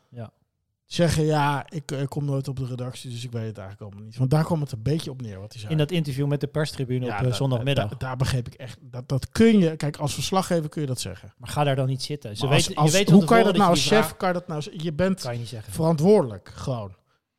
[0.95, 4.05] Zeggen, ja, ik, eh, kom nooit op de redactie, dus ik weet het eigenlijk allemaal
[4.09, 4.17] niet.
[4.17, 5.71] Want daar kwam het een beetje op neer wat hij zei.
[5.71, 7.89] in dat interview met de perstribune Ja, op eh, da- zondagmiddag.
[7.89, 10.99] da- daar begreep ik echt, dat, dat kun je, kijk, als verslaggever kun je dat
[10.99, 11.33] zeggen.
[11.37, 12.37] maar ga daar dan niet zitten.
[12.37, 14.15] Ze Maar als- weten, als- je weet hoe van kan je dat nou als chef,
[14.17, 15.73] kan je dat nou, je bent vraag- kan je niet zeggen.
[15.73, 16.95] verantwoordelijk, gewoon.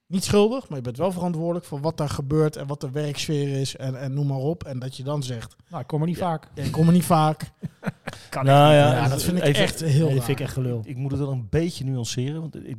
[0.09, 3.61] Niet schuldig, maar je bent wel verantwoordelijk voor wat daar gebeurt en wat de werksfeer
[3.61, 4.64] is en, en noem maar op.
[4.64, 6.49] En dat je dan zegt, Nou, ik kom er niet vaak.
[6.55, 7.51] ja, ik kom er niet vaak.
[8.31, 9.03] Kan Nou ik ja, niet.
[9.03, 10.83] Ja, dat vind ik even- echt heel Nee, dat vind ik echt gelul.
[10.85, 12.40] Ik moet het wel een beetje nuanceren.
[12.40, 12.77] Want ik,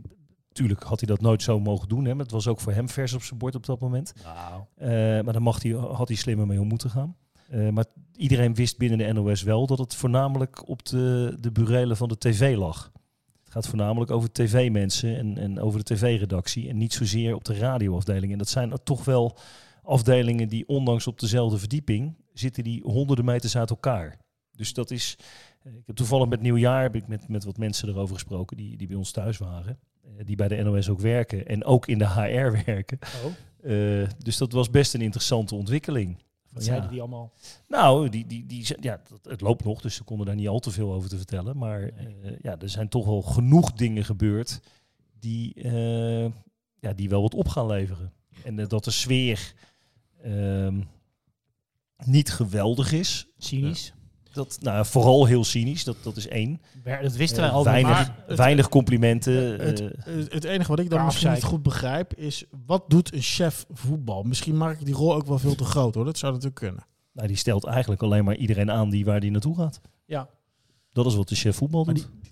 [0.58, 2.06] tuurlijk had hij dat nooit zo mogen doen.
[2.06, 4.14] Hè, maar het was ook voor hem vers op zijn bord op dat moment.
[4.76, 4.90] Eh,
[5.24, 7.16] maar dan mag hij, had hij slimmer mee om moeten gaan.
[7.50, 11.98] Eh, maar iedereen wist binnen de NOS wel dat het voornamelijk op de, de burelen
[11.98, 12.92] van de tv lag.
[13.44, 16.70] Het gaat voornamelijk over tv-mensen en, en over de tv-redactie.
[16.70, 18.32] En niet zozeer op de radioafdeling.
[18.32, 19.38] En dat zijn toch wel
[19.84, 24.18] afdelingen die ondanks op dezelfde verdieping zitten die honderden meters uit elkaar.
[24.52, 25.18] Dus dat is.
[25.64, 28.78] eh, Ik heb toevallig met nieuwjaar heb ik met, met wat mensen erover gesproken die,
[28.78, 29.80] die bij ons thuis waren.
[30.18, 33.00] Eh, die bij de NOS ook werken en ook in de HR werken.
[33.26, 36.18] oh, Eh, dus dat was best een interessante ontwikkeling.
[36.52, 36.70] wat Ja.
[36.70, 37.34] zeiden die allemaal?
[37.68, 40.72] Nou, die, die, die, ja, het loopt nog, dus ze konden daar niet al te
[40.72, 41.58] veel over te vertellen.
[41.58, 44.60] Maar eh, ja, er zijn toch wel genoeg dingen gebeurd
[45.20, 45.70] die,
[46.80, 48.14] ja, die wel wat op gaan leveren.
[48.44, 49.54] En dat de sfeer
[50.24, 50.82] ehm,
[52.06, 53.28] niet geweldig is.
[53.38, 53.94] Cynisch.
[54.38, 56.62] Dat, nou, vooral heel cynisch, dat, dat is één.
[57.02, 57.64] Dat wisten Eh, wij al.
[57.64, 59.34] weinig, maar het- weinig complimenten.
[59.66, 63.14] Het, eh, het, het enige wat ik dan misschien niet goed begrijp is, wat doet
[63.14, 64.24] een chef voetbal?
[64.24, 66.86] Misschien maak ik die rol ook wel veel te groot hoor, dat zou natuurlijk kunnen.
[67.14, 69.82] nou, die stelt eigenlijk alleen maar iedereen aan die waar die naartoe gaat.
[70.06, 70.30] Ja.
[70.92, 72.10] Dat is wat de chef voetbal Maar doet.
[72.24, 72.30] I-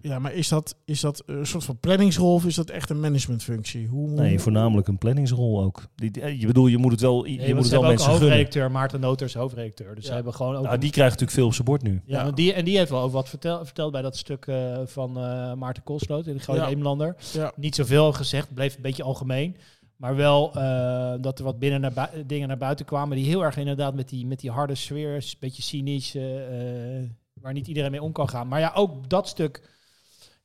[0.00, 3.00] Ja, maar is dat, is dat een soort van planningsrol of is dat echt een
[3.00, 3.86] managementfunctie?
[3.86, 5.82] Hoe, Nee, voornamelijk een planningsrol ook.
[5.94, 8.04] Die, die- je bedoel, je moet het wel, je Nee, moet het wel ook mensen
[8.10, 8.22] gunnen.
[8.28, 9.94] hoofdredacteur, Maarten Noters, hoofdredacteur.
[9.94, 10.08] Dus Ja.
[10.08, 10.62] ze hebben gewoon ook...
[10.62, 11.92] Nou, een- die krijgt natuurlijk veel op zijn bord nu.
[12.06, 12.24] ja, Ja.
[12.24, 15.16] want die, en die heeft wel ook wat vertel, verteld bij dat stuk eh, van
[15.18, 16.68] eh, Maarten Koolsloot in de Grote Ja.
[16.68, 17.16] Eemlander.
[17.32, 17.52] Ja.
[17.56, 19.56] Niet zoveel gezegd, bleef een beetje algemeen.
[19.96, 23.56] Maar wel eh, dat er wat binnen naar dingen naar buiten kwamen die heel erg
[23.56, 27.04] inderdaad met die, met die harde sfeer, een beetje cynisch, eh, eh,
[27.46, 28.48] waar niet iedereen mee om kan gaan.
[28.48, 29.62] Maar ja, ook dat stuk,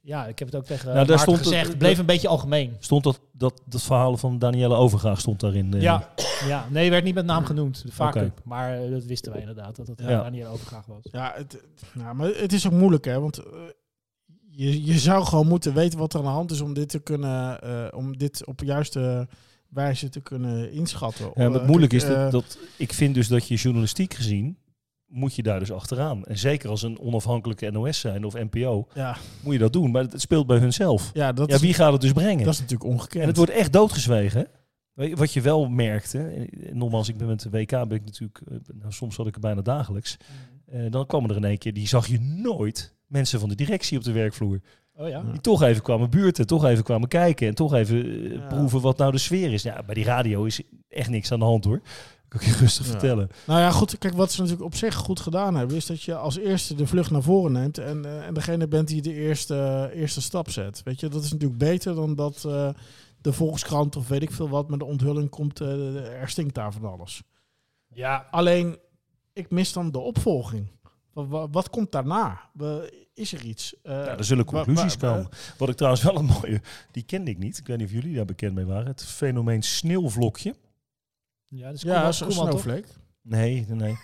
[0.02, 2.76] ja, ik heb het ook tegen Nou, daar stond gezegd, bleef een beetje algemeen.
[2.80, 5.74] Stond dat, dat, dat verhaal van Danielle Overgaag stond daarin.
[5.74, 6.10] eh, Ja,
[6.48, 8.34] ja, nee, werd niet met naam genoemd, de vaak Oké.
[8.44, 10.10] Maar eh, dat wisten wij inderdaad, dat het Ja.
[10.10, 10.30] ja.
[10.30, 11.00] niet overgraag was.
[11.02, 13.44] Ja, het, nou, maar het is ook moeilijk hè, want eh,
[14.50, 17.00] je, je zou gewoon moeten weten wat er aan de hand is om dit te
[17.00, 19.28] kunnen, eh, om dit op de juiste
[19.70, 21.32] wijze te kunnen inschatten.
[21.36, 24.58] Ja, maar het moeilijk is dat ik vind dus dat je journalistiek gezien
[25.12, 26.24] moet je daar dus achteraan.
[26.24, 29.92] En zeker als een onafhankelijke NOS zijn of NPO, ja, moet je dat doen.
[29.92, 31.10] Maar het speelt bij hunzelf.
[31.14, 32.46] ja, dat, ja, wie gaat het dus brengen?
[32.46, 33.22] dat is natuurlijk ongekend.
[33.22, 34.48] En het wordt echt doodgezwegen.
[34.94, 38.58] Wat je wel merkte, eh, nogmaals, ik ben met de WK ben ik natuurlijk, eh,
[38.80, 40.18] nou, soms zat ik er bijna dagelijks.
[40.66, 43.98] Eh, dan kwam er in één keer, die zag je nooit mensen van de directie
[43.98, 44.60] op de werkvloer.
[44.96, 45.24] Oh ja?
[45.32, 49.12] Die toch even kwamen buurten, toch even kwamen kijken en toch even proeven wat nou
[49.12, 49.64] de sfeer is.
[49.64, 51.82] Ja, bij die radio is echt niks aan de hand hoor.
[52.32, 52.92] Kan ik je rustig Ja.
[52.92, 53.30] vertellen.
[53.46, 53.98] Nou ja, goed.
[53.98, 56.88] Kijk, wat ze natuurlijk op zich goed gedaan hebben, is dat je als eerste de
[56.88, 60.82] vlucht naar voren neemt en, eh, en degene bent die de eerste, eerste stap zet.
[60.84, 62.70] Weet je, dat is natuurlijk beter dan dat eh,
[63.22, 66.74] de Volkskrant of weet ik veel wat met de onthulling komt, eh, er stinkt daar
[66.74, 67.22] van alles.
[67.88, 68.28] Ja.
[68.32, 68.78] Alleen,
[69.34, 70.68] ik mis dan de opvolging.
[71.14, 72.40] Wat, wat, wat komt daarna?
[72.54, 73.76] We- Is er iets?
[73.84, 75.30] Eh, Ja, er zullen conclusies wa- wa- komen.
[75.58, 77.58] Wat ik trouwens wel een mooie, die kende ik niet.
[77.58, 78.86] Ik weet niet of jullie daar bekend mee waren.
[78.88, 80.56] Het fenomeen sneeuwvlokje.
[81.54, 82.60] Ja, dat is Ja, Koeman- toch?
[82.60, 82.88] snowflake.
[83.22, 83.96] Nee, nee, nee.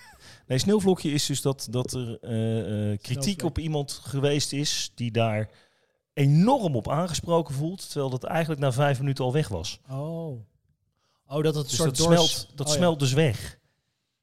[0.47, 5.12] Nee, sneeuwvlokje is dus dat, dat er eh, eh, kritiek op iemand geweest is die
[5.12, 5.49] daar
[6.13, 9.79] enorm op aangesproken voelt, terwijl dat eigenlijk na vijf minuten al weg was.
[9.89, 10.39] Oh.
[11.27, 12.77] Oh, dat het Dus soort dat, doors- smelt, dat oh ja.
[12.79, 13.60] smelt dus weg.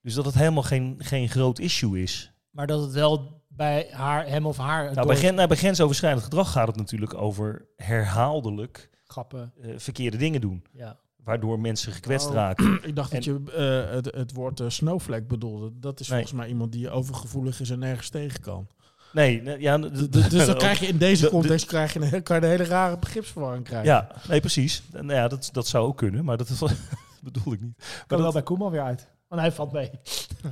[0.02, 2.32] Dus dat het helemaal geen, geen groot issue is.
[2.50, 5.56] Maar dat het wel bij haar, hem of haar Nou, door bij, gren, nou, bij
[5.56, 9.52] grensoverschrijdend gedrag gaat het natuurlijk over herhaaldelijk grappen.
[9.60, 10.64] eh, verkeerde dingen doen.
[10.72, 10.98] Ja.
[11.24, 12.34] Waardoor mensen gekwetst Oh.
[12.34, 12.78] raken.
[12.88, 15.70] Ik dacht dat je eh, het, het woord eh, snowflake bedoelde.
[15.80, 16.18] Dat is Nee.
[16.18, 18.66] volgens mij iemand die overgevoelig is en nergens tegen kan.
[19.12, 22.22] Nee, nee, ja, dus dan krijg je in deze de- de- context krijg je een,
[22.22, 23.88] kan je een hele rare begripsverwarring krijgen.
[23.88, 24.82] Ja, nee, precies.
[24.92, 26.48] Nou ja, dat, dat zou ook kunnen, maar dat
[27.22, 27.74] bedoel ik niet.
[27.78, 29.08] Maar Kan wel bij Koeman weer uit.
[29.28, 29.90] Want hij valt mee.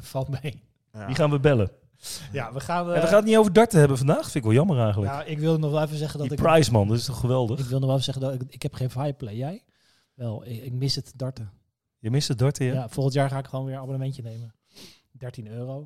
[0.00, 0.62] valt mee.
[0.92, 1.06] Ja.
[1.06, 1.70] die gaan we bellen.
[2.32, 2.88] Ja, we gaan...
[2.88, 4.22] En eh, we gaan het niet over darten hebben vandaag.
[4.22, 5.12] Vind ik wel jammer eigenlijk.
[5.12, 6.44] ja, ik wil nog wel even zeggen dat die ik...
[6.44, 7.58] prize man, dat is toch geweldig?
[7.58, 9.34] Ik wil nog wel even zeggen dat ik, ik heb geen Viaplay.
[9.34, 9.62] Jij?
[10.14, 11.50] Wel, ik, ik mis het darten.
[11.98, 12.72] Je mist het darten, ja?
[12.72, 12.88] Ja.
[12.88, 14.54] volgend jaar ga ik gewoon weer een abonnementje nemen.
[15.10, 15.80] 13 euro.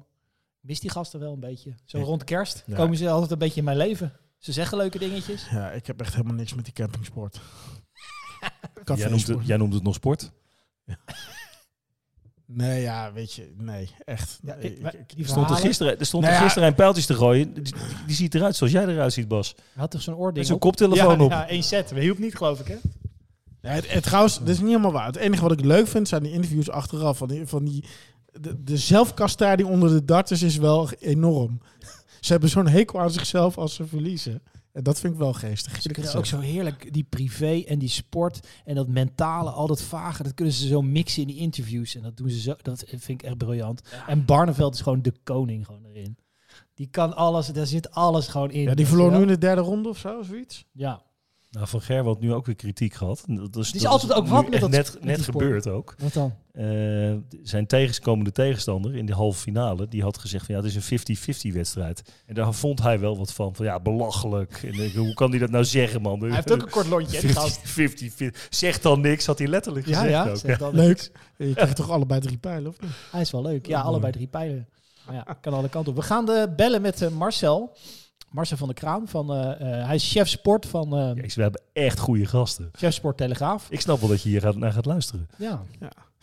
[0.61, 1.75] Ik mis die gasten wel een beetje.
[1.85, 2.77] Zo rond kerst Ja.
[2.77, 4.13] komen ze altijd een beetje in mijn leven.
[4.39, 5.49] Ze zeggen leuke dingetjes.
[5.51, 7.41] Ja, ik heb echt helemaal niks met die campingsport.
[8.97, 10.33] Jij, noemt het, jij noemt het nog sport.
[12.47, 14.39] Nee, ja, weet je, nee, echt.
[14.43, 14.79] Ja, ik-
[15.19, 16.45] Er stond er gisteren, er stond Nou er ja.
[16.47, 17.55] gisteren een pijltjes te gooien.
[18.07, 19.55] Die, ziet eruit zoals jij eruit ziet, Bas.
[19.57, 20.61] Hij had toch zo'n Met oording zo'n op?
[20.61, 21.31] koptelefoon ja, op.
[21.31, 21.91] Ja, één set.
[21.91, 22.77] We hielp niet, geloof ik, hè?
[23.67, 25.07] Ja, het, het, trouwens, dat is niet helemaal waar.
[25.07, 27.19] Het enige wat ik leuk vind zijn die interviews achteraf.
[27.19, 27.85] Van die, van die,
[28.33, 31.61] de, de zelfkastijding onder de darters is wel enorm.
[32.21, 34.43] Ze hebben zo'n hekel aan zichzelf als ze verliezen.
[34.73, 35.83] En dat vind ik wel geestig.
[35.83, 39.83] Ze kunnen ook zo heerlijk die privé en die sport en dat mentale, al dat
[39.83, 41.95] vage, dat kunnen ze zo mixen in die interviews.
[41.95, 43.83] En dat doen ze zo, dat vind ik echt briljant.
[44.07, 46.17] En Barneveld is gewoon de koning gewoon erin.
[46.75, 48.63] Die kan alles, daar zit alles gewoon in.
[48.63, 50.65] Ja, die verloor nu in de derde ronde of zo, zoiets.
[50.73, 51.03] Ja,
[51.57, 53.25] Nou, van Gerwold nu ook weer kritiek gehad.
[53.27, 55.95] Dat is, is dat altijd ook nu wat met dat- net, net gebeurd ook.
[55.99, 56.35] wat dan?
[56.53, 60.77] Eh, zijn tegenkomende tegenstander in de halve finale, die had gezegd van ja, het is
[60.77, 60.83] een
[61.51, 62.03] 50-50 wedstrijd.
[62.27, 64.63] En daar vond hij wel wat van, van ja, belachelijk.
[64.63, 66.21] En hoe kan hij dat nou zeggen, man?
[66.21, 67.61] Hij heeft ook een kort lontje, hè, die gast.
[67.65, 68.47] 50-50.
[68.51, 70.31] Zeg dan niks, had hij letterlijk Ja, gezegd ja.
[70.31, 70.37] ook.
[70.37, 70.87] zeg dan Leuk.
[70.89, 71.11] niks.
[71.37, 72.91] Je krijgt toch allebei drie pijlen, of niet?
[73.11, 73.67] Hij is wel leuk.
[73.67, 74.69] Ja, allebei drie pijlen.
[75.07, 75.99] Maar ja, kan alle kanten op.
[75.99, 77.77] We gaan de bellen met eh, Marcel.
[78.31, 79.09] Marcel van der Kraan.
[79.09, 82.71] Van, eh, eh, hij is chef sport van eh, Jezus, we hebben echt goede gasten.
[82.73, 83.67] chef sport Telegraaf.
[83.71, 85.29] Ik snap wel dat je hier gaat, naar gaat luisteren.
[85.39, 85.63] Ja.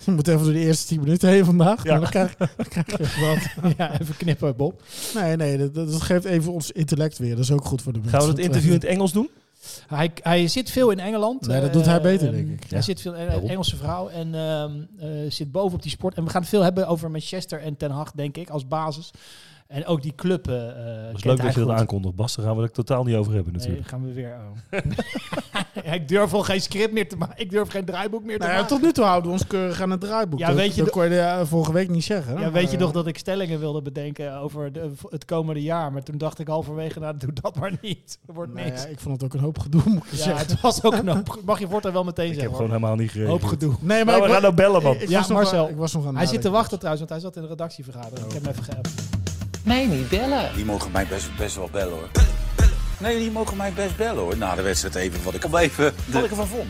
[0.06, 1.84] Je moet even door de eerste tien minuten heen vandaag.
[1.84, 1.92] Ja.
[1.92, 3.74] Maar dan krijg, dan krijg je even wat.
[3.78, 4.82] ja, even knippen, Bob.
[5.13, 7.36] Nee, nee, dat, dat geeft even ons intellect weer.
[7.36, 8.20] Dat is ook goed voor de mensen.
[8.20, 9.30] Gaan we het interview in het Engels doen?
[9.88, 11.48] Hij, hij zit veel in Engeland.
[11.48, 12.70] Nee, dat doet hij beter, ehm, denk ik.
[12.70, 12.84] Hij Ja.
[12.84, 13.50] zit veel in.
[13.50, 16.16] Engelse vrouw en ehm, eh, zit boven op die sport.
[16.16, 19.12] En we gaan het veel hebben over Manchester en Ten Hag, denk ik, als basis.
[19.74, 20.48] En ook die club.
[20.48, 22.36] eh Het is leuk dat je dat aankondigt, Bas.
[22.36, 23.88] Daar gaan we het totaal niet over hebben Nee, natuurlijk.
[23.88, 24.36] gaan we weer.
[24.72, 24.80] Oh.
[25.86, 27.36] Ja, ik durf al geen script meer te maken.
[27.38, 28.76] Ik durf geen draaiboek meer te Nou ja, maken.
[28.76, 30.40] tot nu toe houden we ons keurig aan het draaiboek.
[30.40, 32.40] Ja, dat, weet je dat kon je eh, vorige week niet zeggen.
[32.40, 35.92] Ja, weet je Maar, nog dat ik stellingen wilde bedenken over de, het komende jaar.
[35.92, 38.18] Maar toen dacht ik halverwege, nou doe dat maar niet.
[38.28, 38.84] Er wordt Nou niks.
[38.84, 40.48] ja, ik vond het ook een hoop gedoe, moet ik Ja, zeggen.
[40.48, 41.40] het was ook een hoop.
[41.46, 42.56] Mag je voortaan wel meteen Ik heb zeggen.
[42.58, 43.42] gewoon helemaal niet gereageerd.
[43.42, 43.74] hoop gedoe.
[43.80, 44.96] Nee, Nou, we ik gaan wa- nou bellen, man.
[44.96, 45.70] ik- Ja, was Marcel.
[45.70, 48.26] ik was nog aan Hij zit te wachten trouwens, want hij zat in de redactievergadering.
[48.28, 48.92] Ik heb hem even geappt.
[49.63, 50.56] Nee, niet bellen.
[50.56, 52.10] Die mogen mij best, best wel bellen hoor.
[52.99, 54.38] Nee, die mogen mij best bellen hoor.
[54.38, 56.69] Na de wedstrijd even wat ik, even wat ik ervan vond.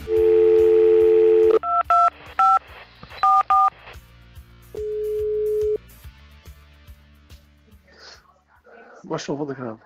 [9.02, 9.80] Marcel van der Kraan.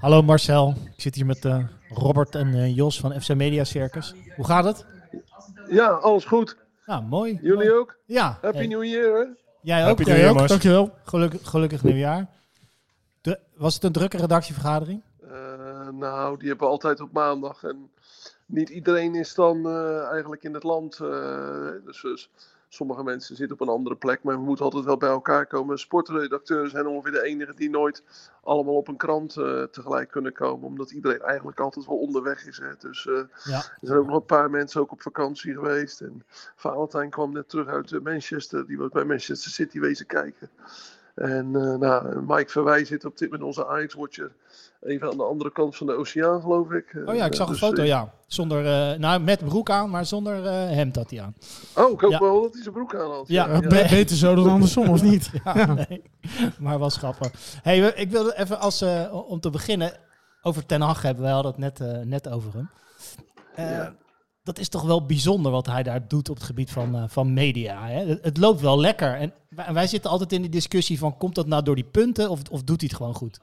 [0.00, 4.14] Hallo Marcel, ik zit hier met eh, Robert en eh, Jos van FC Media Circus.
[4.36, 4.86] Hoe gaat het?
[5.68, 6.56] Ja, alles goed.
[6.86, 7.38] Nou, mooi.
[7.42, 7.96] Jullie ook?
[8.06, 8.38] Ja.
[8.42, 9.43] Happy Hey, New Year, hè?
[9.64, 10.02] Jij ook?
[10.02, 10.48] Jij ook?
[10.48, 10.94] Dankjewel.
[11.04, 12.26] Gelukkig, gelukkig nieuwjaar.
[13.56, 15.02] Was het een drukke redactievergadering?
[15.20, 17.62] Eh, nou, die hebben we altijd op maandag.
[17.62, 17.90] En
[18.46, 21.00] niet iedereen is dan eh, eigenlijk in het land.
[21.00, 22.30] eh, dus, dus
[22.74, 24.22] sommige mensen zitten op een andere plek.
[24.22, 25.78] Maar we moeten altijd wel bij elkaar komen.
[25.78, 28.02] Sportredacteuren zijn ongeveer de enigen die nooit
[28.42, 30.66] allemaal op een krant eh, tegelijk kunnen komen.
[30.66, 32.58] Omdat iedereen eigenlijk altijd wel onderweg is.
[32.58, 32.70] Hè.
[32.78, 33.56] Dus eh, Ja.
[33.56, 36.00] er zijn ook nog een paar mensen ook op vakantie geweest.
[36.00, 36.22] En
[36.56, 38.66] Valentijn kwam net terug uit eh, Manchester.
[38.66, 40.50] Die was bij Manchester City wezen kijken.
[41.14, 44.32] En uh, nou, Mike Verwij zit op dit moment onze Ajax-watcher
[44.84, 47.02] even aan de andere kant van de oceaan, geloof ik.
[47.06, 48.12] Oh ja, ik zag een Dus, foto, eh, ja.
[48.26, 51.34] Zonder, eh, nou, met broek aan, maar zonder eh, hemd had hij aan.
[51.76, 52.18] Oh, ik hoop Ja.
[52.18, 53.28] wel dat hij zijn broek aan had.
[53.28, 55.30] Ja, Eh, be- beter zo dan andersom, of niet?
[55.44, 56.02] Ja, nee.
[56.58, 57.30] Maar was grappig.
[57.62, 59.92] Hey, ik wilde even als, eh, om te beginnen
[60.42, 61.24] over Ten Hag hebben.
[61.24, 62.70] We hadden het net, eh, net over hem.
[63.54, 63.94] Eh, Ja.
[64.42, 67.32] Dat is toch wel bijzonder wat hij daar doet op het gebied van, eh, van
[67.32, 67.86] media.
[67.86, 68.04] Hè?
[68.06, 69.14] Het, het loopt wel lekker.
[69.16, 71.16] En wij, wij zitten altijd in die discussie van...
[71.16, 73.40] komt dat nou door die punten of, of doet hij het gewoon goed?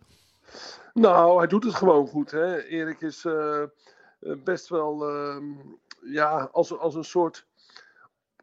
[0.93, 2.31] Nou, hij doet het gewoon goed.
[2.31, 2.63] Hè?
[2.63, 3.69] Erik is eh, eh,
[4.43, 5.53] best wel ehm,
[6.01, 7.45] ja, als, als een soort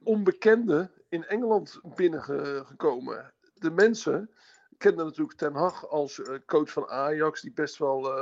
[0.02, 3.32] onbekende in Engeland binnengekomen.
[3.54, 4.30] De mensen
[4.78, 8.12] kenden natuurlijk Ten Hag als eh, coach van Ajax, die best wel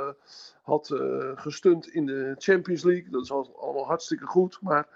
[0.61, 0.91] had
[1.35, 3.09] gestund in de Champions League.
[3.09, 4.61] Dat is al- allemaal hartstikke goed.
[4.61, 4.87] Maar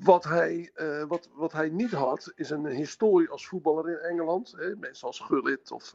[0.00, 0.72] wat hij,
[1.08, 4.54] wat, wat hij niet had, is een historie als voetballer in Engeland.
[4.56, 4.76] Hè?
[4.76, 5.92] Mensen als Gullit of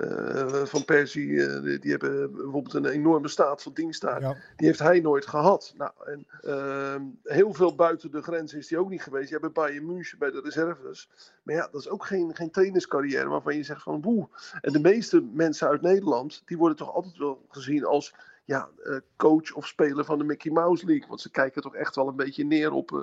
[0.00, 4.20] eh, Van Persie, eh, die, die hebben bijvoorbeeld een enorme staat van dienst daar.
[4.20, 4.36] Ja.
[4.56, 5.74] Die heeft hij nooit gehad.
[5.76, 9.28] Nou, en, ehm, heel veel buiten de grenzen is hij ook niet geweest.
[9.28, 11.10] Je hebt bij Bayern München bij de reserves.
[11.42, 14.28] Maar ja, dat is ook geen, geen trainerscarrière waarvan je zegt van boe.
[14.60, 18.14] En de meeste mensen uit Nederland, die worden toch altijd wel gezien als
[18.50, 21.08] ja, eh, coach of speler van de Mickey Mouse League.
[21.08, 23.00] Want ze kijken toch echt wel een beetje neer op eh,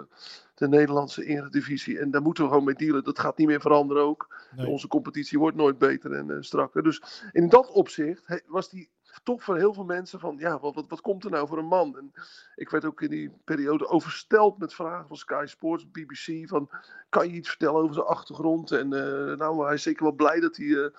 [0.56, 2.00] de Nederlandse eredivisie.
[2.00, 3.04] En daar moeten we gewoon mee dealen.
[3.04, 4.36] Dat gaat niet meer veranderen ook.
[4.56, 4.68] Nee.
[4.68, 6.84] Onze competitie wordt nooit beter en eh, strakker.
[6.84, 8.90] Dus in dat opzicht was die
[9.24, 11.66] toch voor heel veel mensen van, ja, wat, wat, wat komt er nou voor een
[11.66, 11.98] man?
[11.98, 12.12] En
[12.56, 16.70] ik werd ook in die periode oversteld met vragen van Sky Sports, BBC, van,
[17.10, 18.72] kan je iets vertellen over zijn achtergrond?
[18.72, 20.90] En eh, nou, hij is zeker wel blij dat hij eh,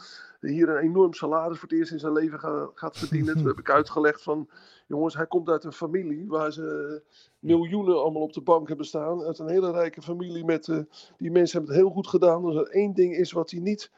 [0.41, 3.35] hier een enorm salaris voor het eerst in zijn leven ga- gaat verdienen.
[3.39, 4.49] Toen heb ik uitgelegd van,
[4.87, 7.03] jongens, hij komt uit een familie waar ze
[7.39, 9.23] miljoenen allemaal op de bank hebben staan.
[9.23, 10.79] Uit een hele rijke familie met, eh,
[11.19, 12.45] die mensen hebben het heel goed gedaan.
[12.45, 13.91] Als er één ding is wat hij niet,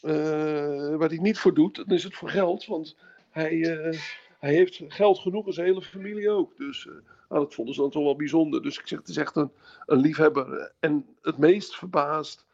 [0.00, 2.66] waar hij niet voor doet, dan is het voor geld.
[2.66, 2.96] Want
[3.30, 4.00] hij, eh,
[4.38, 6.56] hij heeft geld genoeg en zijn hele familie ook.
[6.56, 6.92] Dus eh,
[7.28, 8.62] nou, dat vonden ze dan toch wel bijzonder.
[8.62, 9.50] Dus ik zeg, het is echt een,
[9.86, 10.72] een liefhebber.
[10.80, 12.46] En het meest verbaast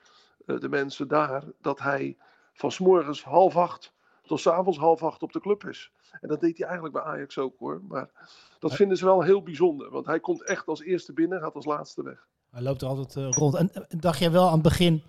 [0.46, 2.16] eh, de mensen daar dat hij
[2.52, 5.90] van 's morgens half acht tot 's avonds half acht op de club is.
[6.20, 7.80] En dat deed hij eigenlijk bij Ajax ook hoor.
[7.88, 8.10] Maar
[8.58, 9.90] dat vinden ze wel heel bijzonder.
[9.90, 12.26] Want hij komt echt als eerste binnen, gaat als laatste weg.
[12.50, 13.54] Hij loopt er altijd rond.
[13.54, 15.02] En dacht jij wel aan het begin,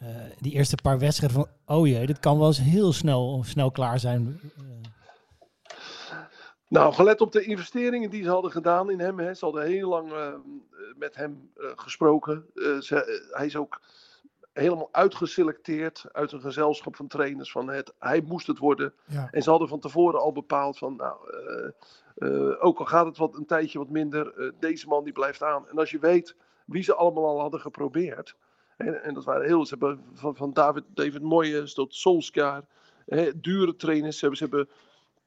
[0.00, 0.08] eh,
[0.38, 1.76] die eerste paar wedstrijden van...
[1.76, 4.40] oh jee, dit kan wel eens heel snel, snel klaar zijn.
[4.56, 4.64] Eh,
[6.68, 9.18] Nou, gelet op de investeringen die ze hadden gedaan in hem.
[9.18, 10.34] Hè, ze hadden heel lang eh,
[10.96, 12.46] met hem gesproken.
[12.80, 13.80] Ze, hij is ook
[14.52, 17.52] helemaal uitgeselecteerd uit een gezelschap van trainers.
[17.52, 18.94] Van het, hij moest het worden.
[19.06, 19.28] Ja.
[19.30, 21.16] En ze hadden van tevoren al bepaald van, nou,
[22.60, 25.68] ook al gaat het wat, een tijdje wat minder, deze man die blijft aan.
[25.68, 28.36] En als je weet wie ze allemaal al hadden geprobeerd.
[28.80, 32.64] En, en dat waren heel, ze hebben van, van David, David Moyes tot Solskjaer,
[33.06, 34.18] hè, dure trainers.
[34.18, 34.68] Ze hebben, ze hebben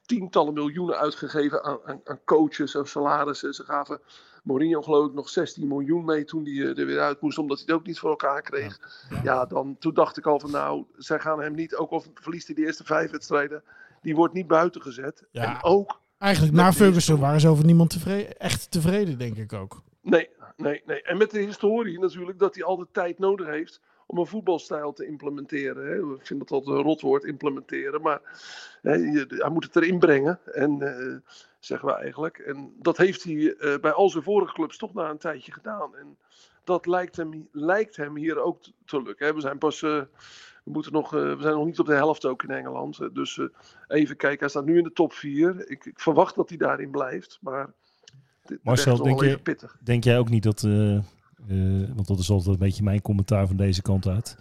[0.06, 3.54] tientallen miljoenen uitgegeven aan, aan, aan coaches en salarissen.
[3.54, 4.00] Ze gaven
[4.44, 7.58] Mourinho geloof ik nog 16 miljoen mee toen hij eh, er weer uit moest, omdat
[7.58, 8.80] hij het ook niet voor elkaar kreeg.
[9.24, 12.48] Ja, dan, toen dacht ik al van nou, zij gaan hem niet, ook al verliest
[12.48, 13.64] hij de eerste vijf wedstrijden,
[14.02, 15.24] die wordt niet buiten gezet.
[15.32, 15.56] Ja.
[15.56, 19.82] En ook, Eigenlijk na Ferguson waren ze over niemand tevreden, echt tevreden, denk ik ook.
[20.02, 21.02] nee, nee, nee.
[21.02, 25.06] En met de historie natuurlijk dat hij altijd tijd nodig heeft om een voetbalstijl te
[25.06, 25.86] implementeren.
[25.86, 26.16] Hè.
[26.16, 28.02] Ik vind dat altijd een rotwoord, implementeren.
[28.02, 28.22] Maar
[28.82, 28.92] hè,
[29.28, 30.40] hij moet het erin brengen.
[30.46, 31.18] En eh,
[31.60, 32.38] zeggen we eigenlijk.
[32.38, 35.96] En dat heeft hij eh, bij al zijn vorige clubs toch na een tijdje gedaan.
[35.96, 36.18] En
[36.64, 39.26] dat lijkt hem, lijkt hem hier ook te- lukken.
[39.28, 39.34] Hè.
[39.34, 39.82] We zijn pas.
[39.82, 40.02] eh,
[40.64, 43.16] we, moeten nog, we zijn nog niet op de helft ook in Engeland.
[43.16, 43.42] Dus
[43.88, 44.40] even kijken.
[44.40, 45.70] Hij staat nu in de top 4.
[45.70, 47.38] Ik, ik verwacht dat hij daarin blijft.
[47.42, 47.74] Maar.
[48.44, 49.78] De- Marcel, denk je- pittig.
[49.84, 51.04] Denk jij ook niet dat, eh, eh,
[51.96, 54.38] want dat is altijd een beetje mijn commentaar van deze kant uit,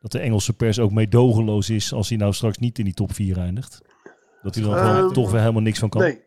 [0.00, 3.12] dat de Engelse pers ook meedogenloos is als hij nou straks niet in die top
[3.12, 3.82] 4 eindigt?
[4.42, 6.00] Dat hij er Ehm, toch weer helemaal niks van kan?
[6.00, 6.20] Nee.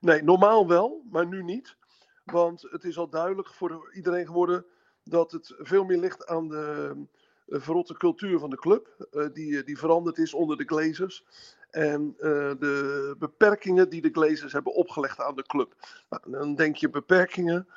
[0.00, 1.76] nee, normaal wel, maar nu niet.
[2.24, 4.64] Want het is al duidelijk voor iedereen geworden
[5.04, 6.98] dat het veel meer ligt aan de eh,
[7.48, 9.06] verrotte cultuur van de club.
[9.12, 11.24] eh, die, die veranderd is onder de Glazers.
[11.70, 12.28] En eh,
[12.58, 15.74] de beperkingen die de Glazers hebben opgelegd aan de club.
[16.10, 17.68] Nou, dan denk je beperkingen.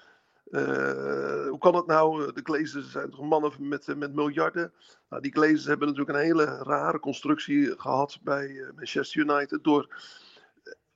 [0.52, 2.34] eh, hoe kan het nou?
[2.34, 4.74] De Glazers zijn toch mannen met, eh, met miljarden.
[5.10, 9.64] Nou, die Glazers hebben natuurlijk een hele rare constructie gehad bij eh, Manchester United.
[9.64, 9.96] Door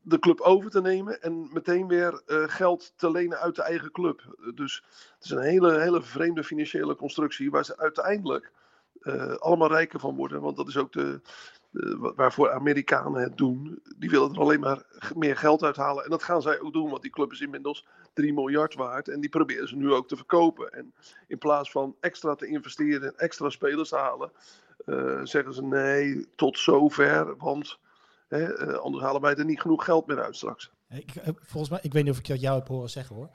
[0.02, 3.92] de club over te nemen en meteen weer eh, geld te lenen uit de eigen
[3.92, 4.22] club.
[4.40, 4.84] Eh, Dus
[5.16, 8.52] het is een hele, hele vreemde financiële constructie waar ze uiteindelijk eh,
[9.40, 10.42] allemaal rijker van worden.
[10.42, 11.22] Want dat is ook de,
[11.70, 13.82] de- wa- waarvoor Amerikanen het doen.
[13.98, 14.84] Die willen er alleen maar
[15.16, 16.04] meer geld uithalen.
[16.04, 19.08] En dat gaan zij ook doen, want die club is inmiddels 3 miljard waard.
[19.08, 20.72] En die proberen ze nu ook te verkopen.
[20.74, 20.94] En
[21.28, 24.32] in plaats van extra te investeren en extra spelers te halen,
[24.86, 27.80] eh, zeggen ze nee, tot zover, want
[28.28, 30.72] hè, eh, anders halen wij er niet genoeg geld meer uit straks.
[30.90, 33.30] Ik, eh, volgens mij, ik weet niet of ik dat jou heb horen zeggen hoor.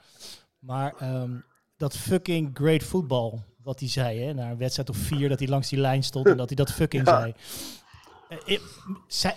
[0.59, 1.37] Maar ehm,
[1.77, 5.47] dat fucking great football, wat hij zei, hè, na een wedstrijd of vier, dat hij
[5.47, 7.19] langs die lijn stond en dat hij dat fucking Ja.
[7.19, 7.33] zei.
[8.47, 8.59] Eh,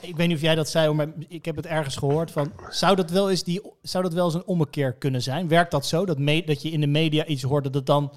[0.00, 2.52] Ik, weet niet of jij dat zei, maar ik heb het ergens gehoord van.
[2.70, 5.48] Zou dat wel eens die, zou dat wel eens een ommekeer kunnen zijn?
[5.48, 6.06] Werkt dat zo?
[6.06, 8.12] Dat, me, dat je in de media iets hoort dat het dan,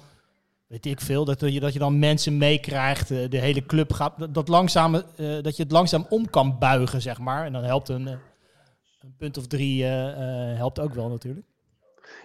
[0.66, 4.18] weet ik veel, dat je, dat je dan mensen meekrijgt, eh, de hele club gaat,
[4.18, 7.44] dat, dat, langzame, eh, dat je het langzaam om kan buigen, zeg maar.
[7.46, 11.46] En dan helpt een, een punt of drie helpt ook wel natuurlijk.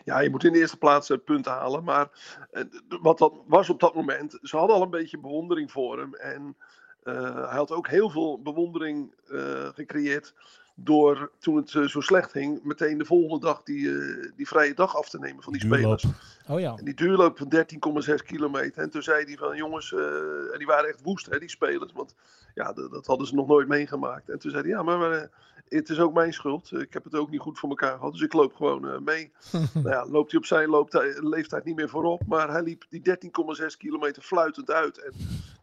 [0.07, 1.83] Ja, je moet in de eerste plaats eh, punten halen.
[1.83, 2.09] Maar
[2.51, 2.63] eh,
[3.01, 6.13] wat dat was op dat moment, ze hadden al een beetje bewondering voor hem.
[6.13, 6.55] En
[7.03, 10.33] eh, hij had ook heel veel bewondering eh, gecreëerd
[10.79, 14.73] door, toen het eh, zo slecht ging, meteen de volgende dag die, eh, die vrije
[14.73, 15.99] dag af te nemen van die Duurloop.
[15.99, 16.19] spelers.
[16.47, 16.75] Oh ja.
[16.75, 18.81] En die duurloop van 13,6 kilometer.
[18.81, 19.99] En toen zei hij van jongens, eh,
[20.51, 21.93] en die waren echt woest, hè, die spelers.
[21.93, 22.15] Want
[22.53, 24.29] ja, dat hadden ze nog nooit meegemaakt.
[24.29, 25.29] En toen zei hij, ja, maar, maar,
[25.69, 26.71] het is ook mijn schuld.
[26.71, 28.11] Ik heb het ook niet goed voor elkaar gehad.
[28.11, 29.31] Dus ik loop gewoon mee.
[29.73, 32.21] nou ja, loopt hij op zijn looptijd, leeftijd niet meer voorop.
[32.27, 33.01] Maar hij liep die
[33.61, 34.97] 13,6 kilometer fluitend uit.
[34.97, 35.13] En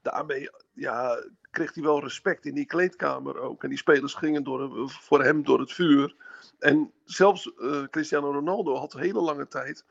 [0.05, 3.63] daarmee ja, kreeg hij wel respect in die kleedkamer ook.
[3.63, 6.17] En die spelers gingen door, voor hem door het vuur.
[6.59, 9.85] En zelfs eh, Cristiano Ronaldo had een hele lange tijd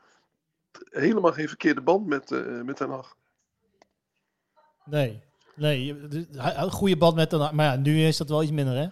[0.90, 3.16] helemaal geen verkeerde band met, eh met Ten Hag.
[4.84, 5.22] Nee.
[5.56, 5.96] Nee,
[6.32, 8.88] een goede band met dan, maar ja, nu is dat wel iets minder, hè?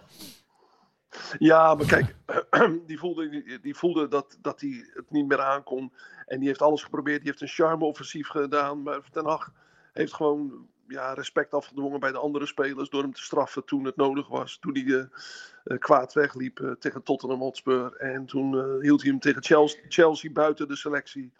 [1.37, 2.15] Ja, maar kijk,
[2.87, 5.93] die voelde, die, die voelde dat, dat hij het niet meer aankon.
[6.25, 7.21] En die heeft alles geprobeerd.
[7.21, 8.83] Die heeft een charme-offensief gedaan.
[8.83, 9.51] Maar Ten Hag
[9.93, 12.89] heeft gewoon ja, respect afgedwongen bij de andere spelers.
[12.89, 14.57] Door hem te straffen toen het nodig was.
[14.61, 15.05] Toen hij eh,
[15.63, 17.95] eh, kwaad wegliep eh, tegen Tottenham Hotspur.
[17.95, 21.31] En toen eh, hield hij hem tegen Chelsea, Chelsea buiten de selectie.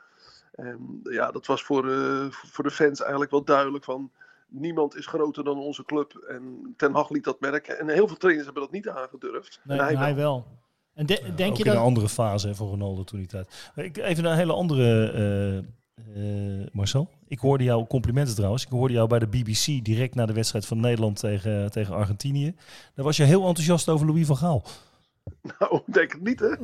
[0.51, 4.11] En ja, dat was voor, eh, voor de fans eigenlijk wel duidelijk van...
[4.47, 6.13] Niemand is groter dan onze club.
[6.27, 7.79] En Ten Hag liet dat merken.
[7.79, 9.59] En heel veel trainers hebben dat niet aangedurfd.
[9.63, 10.23] Nee, en hij hij, wel.
[10.23, 10.45] wel.
[10.93, 13.27] En de- Ja, denk ook je in een andere fase hè, van Ronaldo toen die
[13.27, 13.71] tijd.
[13.75, 15.63] Ik, even een hele andere,
[15.95, 16.23] eh,
[16.71, 17.09] Marcel.
[17.27, 20.65] Ik hoorde jou, complimenten trouwens, ik hoorde jou bij de BBC direct na de wedstrijd
[20.65, 22.55] van Nederland tegen, tegen Argentinië.
[22.95, 24.63] Daar was je heel enthousiast over Louis van Gaal.
[25.59, 26.51] Nou, ik denk het niet, hè?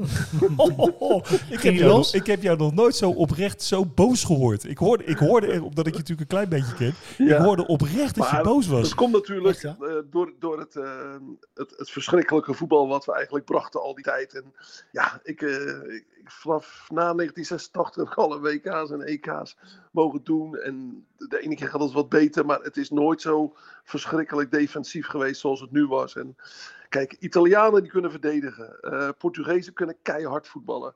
[1.56, 2.12] ik, heb hij jou, los?
[2.12, 4.64] nog- ik heb jou nog nooit zo oprecht zo boos gehoord.
[4.64, 6.94] Ik hoorde, ik hoorde omdat ik je natuurlijk een klein beetje ken,
[7.28, 8.82] ik hoorde oprecht dat je boos was.
[8.82, 9.78] Dat komt natuurlijk Echt, ja?
[9.80, 11.16] eh, door, door het, eh,
[11.54, 14.34] het, het verschrikkelijke voetbal wat we eigenlijk brachten al die tijd.
[14.34, 14.54] En
[14.92, 19.58] ja, ik, eh, ik, ik vanaf na 1986 heb ik alle WK's en EK's
[19.92, 20.58] mogen doen.
[20.58, 25.08] En de ene keer gaat het wat beter, maar het is nooit zo verschrikkelijk defensief
[25.08, 26.16] geweest zoals het nu was.
[26.16, 26.36] En
[26.90, 28.80] kijk, Italianen die kunnen verdedigen.
[28.82, 30.94] eh Portugezen kunnen keihard voetballen.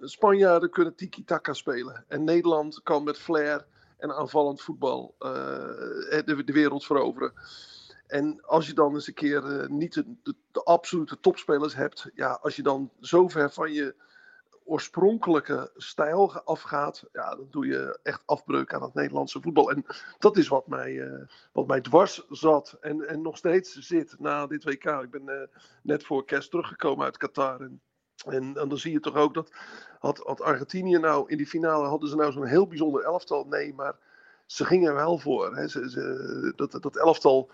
[0.00, 2.04] Spanjaarden kunnen tiki-taka spelen.
[2.08, 3.66] En Nederland kan met flair
[3.98, 5.28] en aanvallend voetbal eh,
[6.24, 7.32] de, de wereld veroveren.
[8.06, 12.10] En als je dan eens een keer eh, niet de, de, de absolute topspelers hebt,
[12.14, 13.94] ja, als je dan zo ver van je
[14.70, 19.70] oorspronkelijke stijl afgaat, ja, dan doe je echt afbreuk aan het Nederlandse voetbal.
[19.70, 19.84] En
[20.18, 24.46] dat is wat mij, eh, wat mij dwars zat en, en nog steeds zit na
[24.46, 24.84] dit WK.
[24.84, 25.46] Ik ben eh,
[25.82, 27.60] net voor kerst teruggekomen uit Qatar.
[27.60, 27.80] En,
[28.24, 29.50] en, dan zie je toch ook dat
[29.98, 33.44] had, Argentinië nou in die finale hadden ze nou zo'n heel bijzonder elftal?
[33.44, 33.96] Nee, maar
[34.46, 35.56] ze gingen wel voor.
[35.56, 35.68] Hè.
[35.68, 37.50] Ze, dat, dat elftal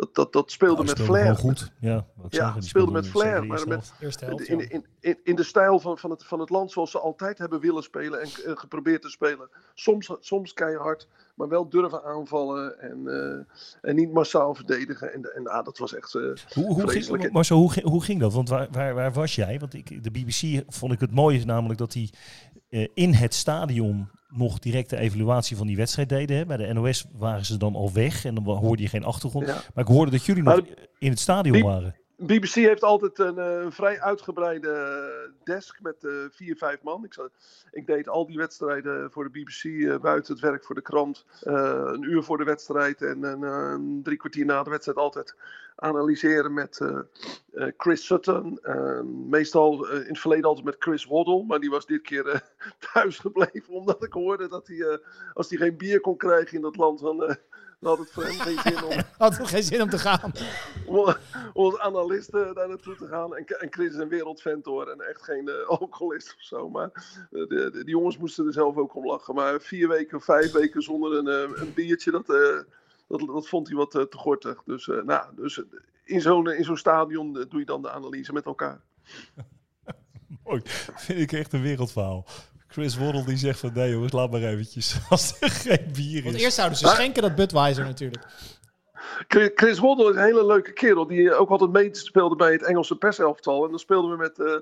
[0.00, 1.36] dat, dat, dat speelde Nou, met flair.
[1.36, 1.72] goed.
[1.80, 4.22] Ja, Ja, speelde met flair, maar met- helft.
[4.48, 7.38] In, in, in, in de stijl van, van, het, van het land zoals ze altijd
[7.38, 8.28] hebben willen spelen en
[8.58, 9.48] geprobeerd te spelen.
[9.74, 15.12] Soms, soms keihard, maar wel durven aanvallen en, eh, en niet massaal verdedigen.
[15.12, 17.22] En, en ah, dat was echt eh, Hoe, hoe, vreselijk.
[17.22, 18.32] ging, Marcel, hoe, ging- hoe ging dat?
[18.32, 19.58] Want waar, waar, waar was jij?
[19.58, 22.10] Want ik, de BBC vond ik het mooie namelijk dat die
[22.68, 26.36] eh, in het stadion nog direct de evaluatie van die wedstrijd deden.
[26.36, 26.46] Hè.
[26.46, 29.46] Bij de NOS waren ze dan al weg en dan hoorde je geen achtergrond.
[29.46, 29.62] Ja.
[29.74, 30.60] Maar ik hoorde dat jullie nog
[30.98, 31.94] in het stadion waren.
[32.20, 37.04] BBC heeft altijd een eh, vrij uitgebreide eh, desk met eh, vier, vijf man.
[37.04, 37.28] Ik,
[37.70, 41.26] ik deed al die wedstrijden voor de BBC buiten het werk voor de krant.
[41.40, 45.34] een uur voor de wedstrijd en een drie kwartier na de wedstrijd altijd
[45.76, 46.80] analyseren met
[47.76, 48.58] Chris Sutton.
[48.62, 52.42] Eh, meestal in het verleden altijd met Chris Waddle, maar die was dit keer
[52.92, 55.00] thuis gebleven omdat ik hoorde dat hij,
[55.32, 57.36] als hij geen bier kon krijgen in dat land, dan
[57.88, 60.32] had het voor hem geen zin om Had geen zin om te gaan.
[60.86, 61.14] om,
[61.52, 63.36] om als analist eh, daar naartoe te gaan.
[63.36, 64.88] En, en Chris is een wereldvent hoor.
[64.88, 66.68] En echt geen eh, alcoholist of zo.
[66.68, 69.34] Maar eh, de, de, die jongens moesten er zelf ook om lachen.
[69.34, 72.26] Maar vier weken, vijf weken zonder een, een biertje, dat,
[73.06, 74.62] dat, dat vond hij wat te gortig.
[74.64, 75.62] Dus, nou, dus
[76.04, 78.80] in zo'n in zo'n stadion doe je dan de analyse met elkaar.
[80.44, 80.60] Mooi.
[80.94, 82.26] Vind ik echt een wereldverhaal.
[82.70, 84.98] Chris Waddle die zegt van nee jongens, laat maar eventjes.
[85.10, 86.42] Als er geen bier Want is.
[86.42, 88.24] eerst zouden ze schenken dat Budweiser natuurlijk.
[89.54, 91.06] Chris- Waddle is een hele leuke kerel.
[91.06, 93.64] Die ook altijd meespeelde bij het Engelse perselftal.
[93.64, 94.54] En dan speelden we met eh,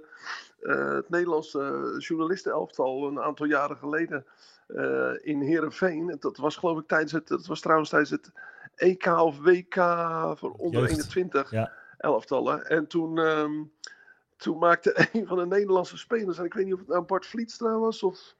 [0.60, 4.24] eh, het Nederlandse journalistenelftal een aantal jaren geleden
[4.66, 6.10] eh, in Heerenveen.
[6.10, 8.32] En Dat was geloof ik tijdens het, dat was trouwens tijdens het
[8.74, 9.74] EK of WK
[10.38, 10.90] voor onder Jeugd.
[10.92, 11.72] 21 Ja.
[11.98, 12.66] elftallen.
[12.66, 13.52] En toen, ehm,
[14.38, 17.26] toen maakte een van de Nederlandse spelers, en ik weet niet of het nou Bart
[17.26, 18.34] Vlietstra was of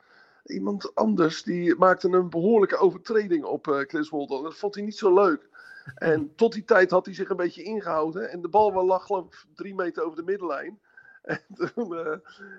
[0.45, 4.43] iemand anders, die maakte een behoorlijke overtreding op eh, Chris Waddle.
[4.43, 5.47] Dat vond hij niet zo leuk.
[5.95, 8.31] En tot die tijd had hij zich een beetje ingehouden.
[8.31, 10.79] En de bal wel lag geloof ik drie meter over de middenlijn.
[11.23, 12.19] En toen, eh,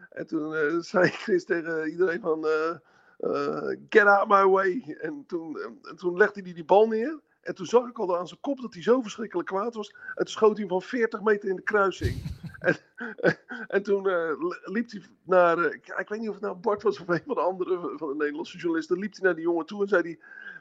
[0.10, 2.48] en toen eh, zei Chris tegen iedereen van...
[3.90, 4.98] get out my way.
[5.02, 7.20] En toen, en toen legde hij die bal neer.
[7.42, 9.90] En toen zag ik al aan zijn kop dat hij zo verschrikkelijk kwaad was.
[9.90, 12.24] En toen schoot hij hem van 40 meter in de kruising.
[12.60, 12.78] en,
[13.68, 14.32] en toen eh,
[14.64, 15.58] liep hij naar...
[15.58, 17.94] eh, ik, ik weet niet of het nou Bart was of een van de andere
[17.98, 19.00] van de Nederlandse journalisten.
[19.00, 20.20] liep hij naar die jongen toe en zei hij...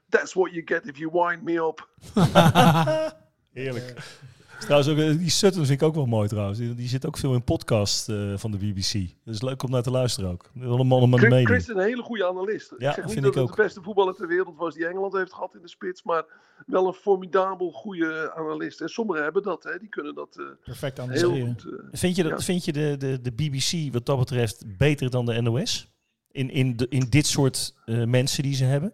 [0.09, 1.89] That's what you get if you wind me up.
[3.53, 3.95] Heerlijk.
[4.59, 6.59] Trouwens, ook, eh, die Sutton vind ik ook wel mooi trouwens.
[6.59, 8.93] Die, die zit ook veel in podcast eh, van de BBC.
[9.25, 10.51] Dat is leuk om naar te luisteren ook.
[10.55, 11.49] Wel een man een Chris, mening.
[11.49, 12.75] Chris is een hele goede analist.
[12.79, 13.57] Ja, ik zeg niet dat het ook.
[13.57, 16.03] de beste voetballer ter wereld was die Engeland heeft gehad in de spits.
[16.03, 16.25] Maar
[16.67, 18.81] wel een formidabel goede analist.
[18.81, 19.63] En sommigen hebben dat.
[19.65, 19.79] Hè.
[19.79, 21.47] Die kunnen dat eh, Perfect heel analyseren.
[21.47, 21.67] goed.
[21.93, 22.39] Vind je, dat, Ja.
[22.45, 25.89] vind je de, de, de BBC wat dat betreft beter dan de NOS?
[26.31, 28.93] In, in, de, in dit soort eh, mensen die ze hebben?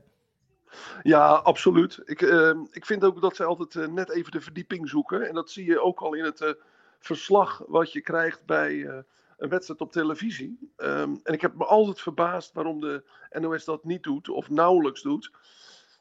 [1.02, 2.00] Ja, absoluut.
[2.04, 5.28] Ik, ehm, ik vind ook dat ze altijd eh, net even de verdieping zoeken.
[5.28, 6.50] En dat zie je ook al in het eh,
[6.98, 8.98] verslag wat je krijgt bij eh,
[9.38, 10.72] een wedstrijd op televisie.
[10.76, 15.02] Ehm, en ik heb me altijd verbaasd waarom de NOS dat niet doet of nauwelijks
[15.02, 15.30] doet.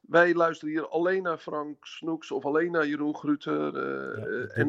[0.08, 3.78] Wij luisteren hier alleen naar Frank Snoeks of alleen naar Jeroen Gruter.
[3.78, 4.68] eh, eh, en,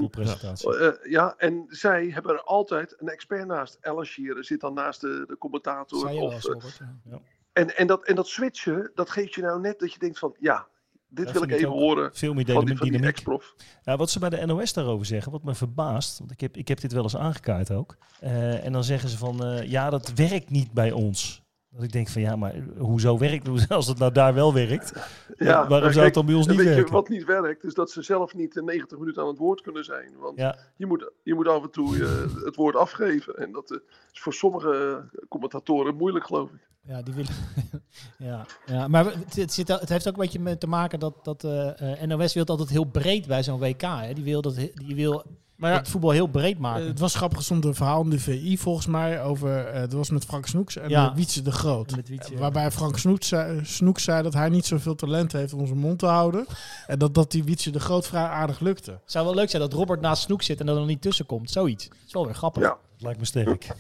[1.03, 3.79] ja, en zij hebben er altijd een expert naast.
[3.81, 6.09] Ellen Shearer zit dan naast de, de commentator.
[6.09, 7.21] Of, ja.
[7.55, 10.37] En, en, dat, en dat switchen, dat geeft je nou net dat je denkt van,
[10.39, 10.67] ja,
[11.09, 13.55] dit Dat wil ik even horen Veel meer van die, van ex-prof.
[13.83, 16.69] Ja, wat ze bij de NOS daarover zeggen, wat me verbaast, want ik heb, ik
[16.69, 17.97] heb dit wel eens aangekaart ook.
[18.21, 21.44] Eh, en dan zeggen ze van, eh, ja, dat werkt niet bij ons.
[21.75, 23.69] Dat ik denk van, ja, maar hoezo werkt het?
[23.69, 24.93] Als het nou daar wel werkt,
[25.39, 26.93] waarom nou, zou het dan bij ons niet weet je werken?
[26.93, 29.85] wat niet werkt, is dat ze zelf niet in 90 minuten aan het woord kunnen
[29.85, 30.13] zijn.
[30.19, 33.37] Want Ja, je, moet, je moet af en toe eh, het woord afgeven.
[33.37, 33.79] En dat eh,
[34.13, 36.69] is voor sommige commentatoren moeilijk, geloof ik.
[36.87, 37.35] Ja, die willen.
[38.31, 41.25] ja, ja, maar het, het, zit, het heeft ook een beetje met te maken dat,
[41.25, 43.83] dat eh, eh, NOS wil altijd heel breed bij zo'n WK.
[43.83, 44.13] Hè.
[44.13, 45.25] Die wil, dat, die wil
[45.57, 46.87] Maar ja, het voetbal heel breed eh, maken.
[46.87, 50.11] het was grappig, stond een verhaal in de VI volgens mij over, eh dat was
[50.11, 51.09] met Frank Snoeks en Ja.
[51.11, 51.97] eh, Wietse de Groot.
[51.97, 55.53] Met Wietse, Eh, Waarbij Frank Snoeks zei, Snoeks zei dat hij niet zoveel talent heeft
[55.53, 56.47] om zijn mond te houden.
[56.87, 58.91] en dat, dat die Wietse de Groot vrij aardig lukte.
[58.91, 61.03] Het zou wel leuk zijn dat Robert naast Snoek zit en dat er nog niet
[61.03, 61.51] tussen komt.
[61.51, 61.89] Zoiets.
[61.89, 62.63] Dat is wel weer grappig.
[62.63, 62.69] Ja.
[62.69, 63.67] dat lijkt me sterk.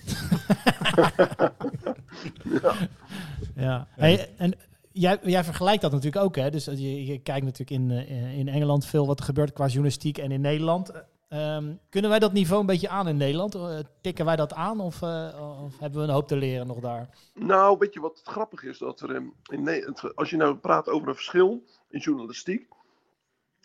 [3.57, 3.87] Ja.
[3.91, 4.53] Hey, en
[4.93, 6.51] jij, jij vergelijkt dat natuurlijk ook, hè?
[6.51, 10.19] Dus je, je kijkt natuurlijk in, eh, in Engeland veel wat er gebeurt qua journalistiek
[10.19, 10.93] en in Nederland.
[11.35, 13.55] Ehm, kunnen wij dat niveau een beetje aan in Nederland?
[13.55, 16.79] Eh, tikken wij dat aan of, eh, of hebben we een hoop te leren nog
[16.81, 17.09] daar?
[17.35, 18.79] Nou, weet je wat grappig is?
[18.79, 22.69] Dat er in, in het- als je nou praat over een verschil in journalistiek,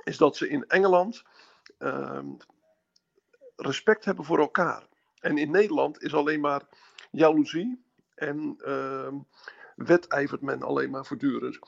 [0.04, 1.24] is dat ze in Engeland
[1.78, 2.28] ehm,
[3.56, 4.88] respect hebben voor elkaar.
[5.20, 6.62] En in Nederland is alleen maar
[7.12, 7.84] jaloezie
[8.16, 9.16] en ehm,
[9.76, 11.60] wedijvert men alleen maar voortdurend.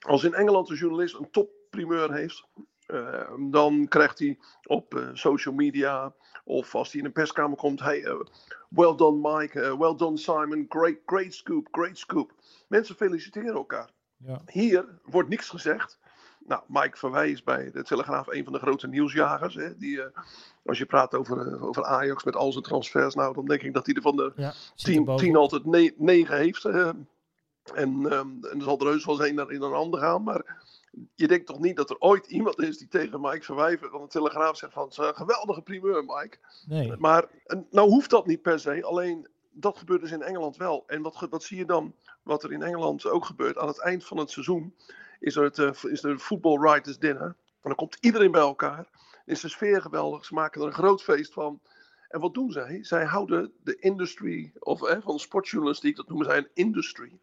[0.00, 2.62] Als in Engeland een journalist een topprimeur heeft, ehm,
[3.50, 6.12] dan krijgt hij op eh, social media
[6.44, 8.20] of als hij in een perskamer komt, hey, eh,
[8.68, 12.32] well done Mike, eh, well done Simon, great, great scoop, great scoop.
[12.68, 13.90] Mensen feliciteren elkaar.
[14.16, 14.40] Ja.
[14.46, 15.98] Hier wordt niks gezegd.
[16.46, 19.54] Nou, Mike Verwij is bij de Telegraaf een van de grote nieuwsjagers.
[19.54, 20.00] Hè, die,
[20.64, 23.86] als je praat over, over Ajax met al zijn transfers, nou, dan denk ik dat
[23.86, 26.64] hij er van de Ja, tien, tien altijd ne- negen heeft.
[26.64, 27.06] en,
[27.74, 30.22] ehm, en er zal er heus wel eens een naar in een ander gaan.
[30.22, 30.61] Maar
[31.14, 34.08] je denkt toch niet dat er ooit iemand is die tegen Mike Verwij van de
[34.08, 34.82] Telegraaf zegt van...
[34.82, 36.38] "Het is een geweldige primeur, Mike.
[36.66, 36.96] Nee.
[36.98, 37.28] Maar
[37.70, 38.84] nou hoeft dat niet per se.
[38.84, 40.84] Alleen dat gebeurt dus in Engeland wel.
[40.86, 43.58] En wat, wat zie je dan, wat er in Engeland ook gebeurt?
[43.58, 44.74] Aan het eind van het seizoen
[45.20, 47.26] is er het eh, is er een Football Writers Dinner.
[47.26, 47.36] En
[47.68, 48.86] dan komt iedereen bij elkaar.
[49.24, 50.24] Is de sfeer geweldig.
[50.24, 51.60] Ze maken er een groot feest van.
[52.08, 52.84] En wat doen zij?
[52.84, 57.18] Zij houden de industry, of eh, van sportjournalistiek, dat noemen zij een industry.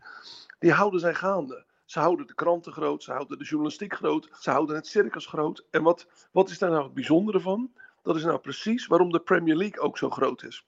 [0.59, 1.65] Die houden zij gaande.
[1.89, 5.65] Ze houden de kranten groot, ze houden de journalistiek groot, ze houden het circus groot.
[5.71, 7.71] En wat, wat is daar nou het bijzondere van?
[8.03, 10.65] Dat is nou precies waarom de Premier League ook zo groot is.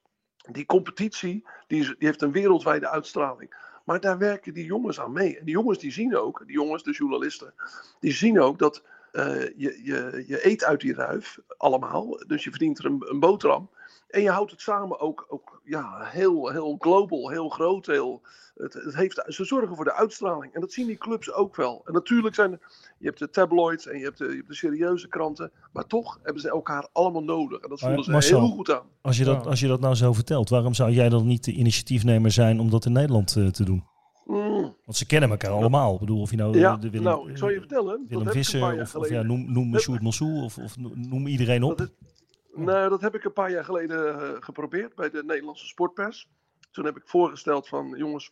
[0.51, 3.55] Die competitie die, heeft een wereldwijde uitstraling.
[3.85, 5.37] Maar daar werken die jongens aan mee.
[5.37, 7.53] En die jongens die zien ook, die jongens, de journalisten,
[7.99, 12.23] die zien ook dat eh, je, je, je eet uit die ruif allemaal.
[12.27, 13.69] Dus je verdient er een, een boterham.
[14.07, 17.85] En je houdt het samen ook, ook ja, heel, heel global, heel groot.
[17.85, 18.21] Heel,
[18.55, 20.53] het, het heeft, ze zorgen voor de uitstraling.
[20.53, 21.81] En dat zien die clubs ook wel.
[21.85, 22.59] En natuurlijk zijn er,
[22.97, 25.51] je hebt de tabloids en je hebt de, je hebt de serieuze kranten.
[25.73, 27.59] Maar toch hebben ze elkaar allemaal nodig.
[27.59, 28.85] En dat voelen ze Marcel, heel goed aan.
[29.01, 31.51] Als je, dat, als je dat nou zo vertelt, waarom zou jij dan niet de
[31.51, 33.90] initiatiefnemer zijn om dat in Nederland eh, te doen?
[34.25, 34.75] Mm.
[34.85, 35.93] Want ze kennen elkaar allemaal.
[35.93, 38.05] Ik bedoel, of je nou eh, Ja, de Willem, nou, ik zal je vertellen.
[38.07, 41.63] Willem een paar Visser of, of ja, noem, noem Sjoerd Mossou of, of noem iedereen
[41.63, 41.77] op.
[41.77, 42.09] Dat is-
[42.55, 46.29] Nou, dat heb ik een paar jaar geleden eh, geprobeerd bij de Nederlandse sportpers.
[46.71, 48.31] Toen heb ik voorgesteld van, jongens,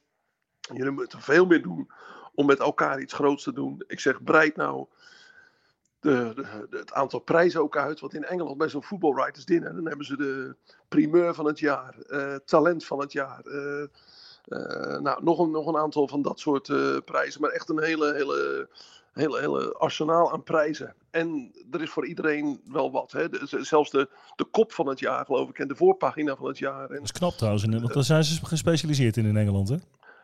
[0.74, 1.92] jullie moeten veel meer doen
[2.34, 3.84] om met elkaar iets groots te doen.
[3.88, 4.86] Ik zeg, breid nou
[6.00, 8.00] de, de, de- het aantal prijzen ook uit.
[8.00, 10.56] Want in Engeland bij zo'n voetbalwriters dinner, dan hebben ze de
[10.88, 13.42] primeur van het jaar, eh, talent van het jaar.
[13.46, 13.88] eh, eh,
[15.02, 17.42] nou, nog een, nog een aantal van dat soort eh, prijzen.
[17.42, 18.68] Maar echt een hele, hele,
[19.14, 20.94] hele, hele arsenaal aan prijzen.
[21.12, 23.12] En er is voor iedereen wel wat.
[23.12, 23.30] Hè?
[23.30, 25.60] De- zelfs de, de kop van het jaar, geloof ik.
[25.60, 26.90] En de voorpagina van het jaar.
[26.90, 29.70] En, Dat is knap trouwens, in- want daar zijn ze gespecialiseerd in in Engeland.
[29.70, 29.76] Hè?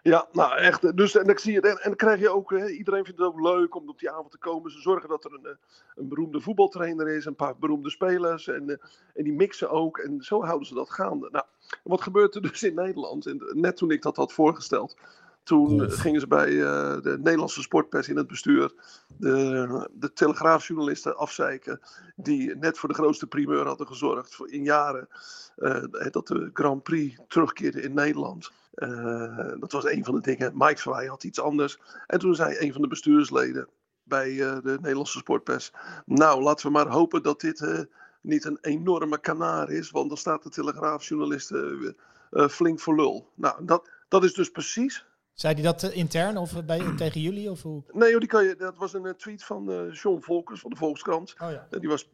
[0.08, 0.98] Ja, nou echt.
[0.98, 3.28] Dus en, dan zie je, en, en dan krijg je ook, hè, iedereen vindt het
[3.28, 4.72] ook leuk om op die avond te komen.
[4.72, 5.52] Ze zorgen dat er een, eh,
[5.96, 8.48] een beroemde voetbaltrainer is, een paar beroemde spelers.
[8.48, 8.76] En, eh,
[9.14, 9.98] en die mixen ook.
[9.98, 11.30] En zo houden ze dat gaande.
[11.32, 11.46] Nou,
[11.84, 13.26] wat gebeurt er dus in Nederland?
[13.26, 14.98] En net toen ik dat had voorgesteld,
[15.46, 15.96] toen Golf.
[15.96, 18.74] gingen ze bij eh, de Nederlandse sportpers in het bestuur
[19.18, 21.80] de, de telegraafjournalisten afzeiken.
[22.16, 25.08] Die net voor de grootste primeur hadden gezorgd voor in jaren.
[25.56, 28.52] eh, dat de Grand Prix terugkeerde in Nederland.
[28.74, 30.52] Eh, dat was een van de dingen.
[30.56, 31.80] Mike Verwij had iets anders.
[32.08, 33.68] En toen zei een van de bestuursleden
[34.04, 35.72] bij de Nederlandse sportpers.
[36.06, 37.88] Nou, laten we maar hopen dat dit
[38.22, 39.92] niet een enorme kanaar is.
[39.92, 41.96] Want dan staat de telegraafjournalisten
[42.36, 43.32] eh, flink voor lul.
[43.36, 45.06] Nou, dat, dat is dus precies.
[45.36, 47.52] Zei hij dat eh, intern of bij, tegen jullie?
[47.52, 47.84] Of hoe?
[47.92, 50.70] Nee, joh, die kan je, dat was een eh, tweet van eh John Volkers van
[50.70, 51.36] de Volkskrant.
[51.42, 51.68] Oh ja.
[51.80, 52.10] Die was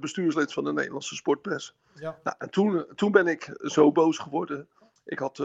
[0.00, 1.74] bestuurslid van de Nederlandse sportpers.
[1.94, 2.18] ja.
[2.22, 4.68] Nou, en toen, toen ben ik zo boos geworden.
[5.04, 5.38] Ik, had,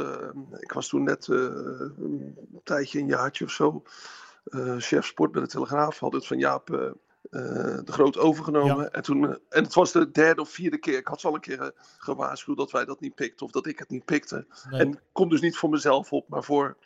[0.60, 3.84] ik was toen net een tijdje, een jaartje of zo,
[4.78, 6.00] chef sport bij de Telegraaf.
[6.00, 6.68] Had het van Jaap
[7.30, 8.94] de Groot overgenomen.
[8.94, 10.98] En, toen, en het was de derde of vierde keer.
[10.98, 13.80] Ik had ze al een keer gewaarschuwd dat wij dat niet pikten of dat ik
[13.80, 14.46] het niet pikte.
[14.70, 14.82] Nee.
[14.82, 16.78] En kom dus niet voor mezelf op, maar voor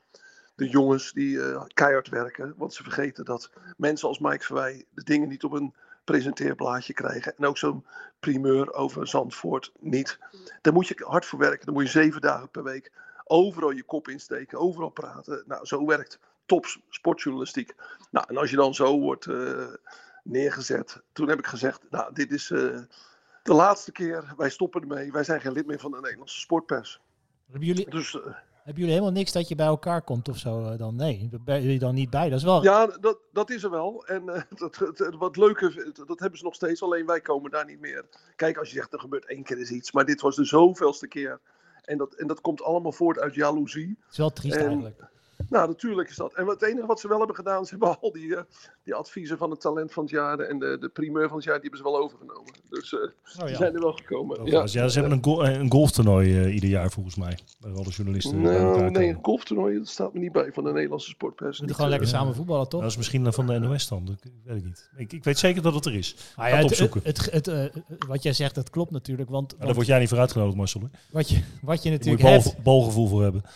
[0.56, 2.54] de jongens die eh, keihard werken.
[2.58, 5.74] Want ze vergeten dat mensen als Mike Verwij de dingen niet op een
[6.04, 7.38] presenteerblaadje krijgen.
[7.38, 7.86] En ook zo'n
[8.20, 10.20] primeur over Zandvoort niet.
[10.62, 11.66] Daar moet je hard voor werken.
[11.66, 12.92] Dan moet je zeven dagen per week
[13.24, 15.44] overal je kop insteken, overal praten.
[15.48, 17.76] Nou, zo werkt top sportjournalistiek.
[18.12, 19.74] Nou, en als je dan zo wordt eh,
[20.24, 21.02] neergezet.
[21.12, 22.80] Toen heb ik gezegd, nou, dit is eh,
[23.44, 24.34] de laatste keer.
[24.38, 25.12] Wij stoppen ermee.
[25.12, 27.02] Wij zijn geen lid meer van de Nederlandse sportpers.
[27.50, 28.18] Hebben jullie, Dus...
[28.64, 30.96] hebben jullie helemaal niks dat je bij elkaar komt of zo eh, dan?
[30.96, 32.30] Nee, ben je dan niet bij.
[32.30, 32.64] Dat is wel...
[32.64, 34.06] Ja, dat, dat is er wel.
[34.06, 37.52] En eh, dat, het- wat leuke, dat, dat hebben ze nog steeds, alleen wij komen
[37.52, 38.06] daar niet meer.
[38.36, 41.08] Kijk, als je zegt er gebeurt één keer eens iets, maar dit was de zoveelste
[41.08, 41.40] keer.
[41.84, 43.88] En dat, en dat komt allemaal voort uit jaloezie.
[44.04, 45.00] Het is wel triest En- eigenlijk.
[45.50, 46.34] Nou, natuurlijk is dat.
[46.34, 48.42] En het enige wat ze wel hebben gedaan, ze hebben al die, eh,
[48.84, 51.60] die adviezen van het talent van het jaar en de, de primeur van het jaar,
[51.62, 52.54] die hebben ze wel overgenomen.
[52.70, 53.56] Dus eh, Oh, die ja.
[53.56, 54.46] zijn er wel gekomen.
[54.46, 54.68] Ja, Ja.
[54.72, 57.38] ja, ze hebben een, go- een golftoernooi eh, ieder jaar volgens mij.
[57.60, 58.92] Waar alle journalisten bij elkaar Nou, komen.
[58.92, 61.58] nee, een golftoernooi, dat staat me niet bij van de Nederlandse sportpers.
[61.60, 62.82] We moeten gewoon eh, lekker samen voetballen, toch?
[62.82, 64.06] Dat is misschien van de NOS dan.
[64.06, 64.16] Dat
[64.46, 64.90] weet ik niet.
[64.98, 66.16] Ik, ik weet zeker dat het er is.
[66.36, 67.02] Ah, ja, het het, opzoeken.
[67.04, 67.66] het, het, eh,
[68.08, 69.30] wat jij zegt, dat klopt natuurlijk.
[69.30, 70.82] Want, Maar daar want word jij niet voor uitgenodigd, Marcel.
[71.12, 73.42] Wat, je, wat je Daar moet je natuurlijk bal, hebt, balgevoel voor hebben.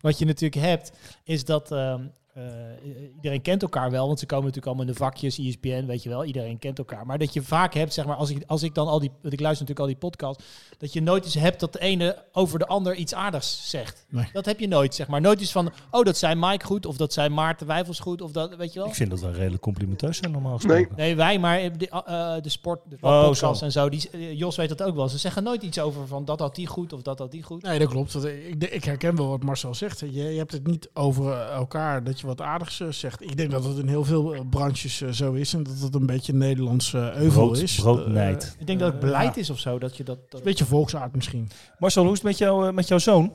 [0.00, 0.92] wat je natuurlijk hebt,
[1.24, 2.06] is dat ehm,
[2.38, 6.02] eh, iedereen kent elkaar wel, want ze komen natuurlijk allemaal in de vakjes, ESPN, weet
[6.02, 7.06] je wel, iedereen kent elkaar.
[7.06, 9.32] Maar dat je vaak hebt, zeg maar, als ik, als ik dan al die, want
[9.32, 10.44] ik luister natuurlijk al die podcasts,
[10.78, 14.06] dat je nooit eens hebt dat de ene over de ander iets aardigs zegt.
[14.08, 14.28] Nee.
[14.32, 15.20] Dat heb je nooit, zeg maar.
[15.20, 18.32] Nooit eens van, oh, dat zei Mike goed, of dat zei Maarten Wijfels goed, of
[18.32, 18.88] dat, weet je wel.
[18.88, 20.96] Ik vind dat wij redelijk complimenteus zijn normaal gesproken.
[20.96, 23.64] Nee, wij, maar de, eh, de sport, de Oh, podcast zo.
[23.64, 25.08] en zo, die, eh, Jos weet dat ook wel.
[25.08, 27.62] Ze zeggen nooit iets over van dat had die goed of dat had die goed.
[27.62, 28.12] Nee, dat klopt.
[28.12, 29.98] Dat, ik, ik herken wel wat Marcel zegt.
[30.00, 33.22] Je, je hebt het niet over eh, elkaar dat je wat aardigs eh, zegt.
[33.22, 35.54] Ik denk dat het in heel veel eh, branches eh, zo is.
[35.54, 37.80] En dat het een beetje een Nederlands eh, euvel Brood- is.
[37.80, 38.56] broodnijd.
[38.58, 40.30] Ik denk dat het beleid ja, is of zo, dat je dat...
[40.30, 41.50] dat Een beetje volksaard misschien.
[41.78, 43.34] Marcel, hoe is het met, jou, met jouw zoon?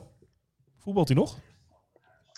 [0.80, 1.38] Voetbalt hij nog?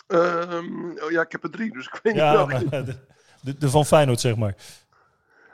[0.06, 3.70] ehm, oh ja, ik heb er drie, dus ik weet niet Ja, maar, de, de,
[3.70, 4.54] van Feyenoord, zeg maar.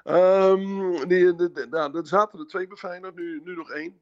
[0.05, 4.00] Ehm, die, de, de- nou, er zaten er twee bij Feyenoord, nu, nu nog één.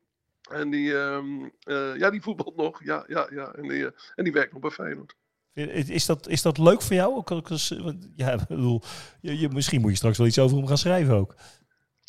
[0.50, 2.84] En die, ehm, eh, ja, die voetbalt nog.
[2.84, 3.52] Ja, ja, ja.
[3.52, 3.84] En die,
[4.14, 5.16] en die werkt nog bij Feyenoord.
[5.54, 7.14] Is dat, is dat leuk voor jou?
[7.14, 7.74] Ook, als,
[8.14, 8.82] ja, bedoel,
[9.20, 11.34] je, je, misschien moet je straks wel iets over hem gaan schrijven ook.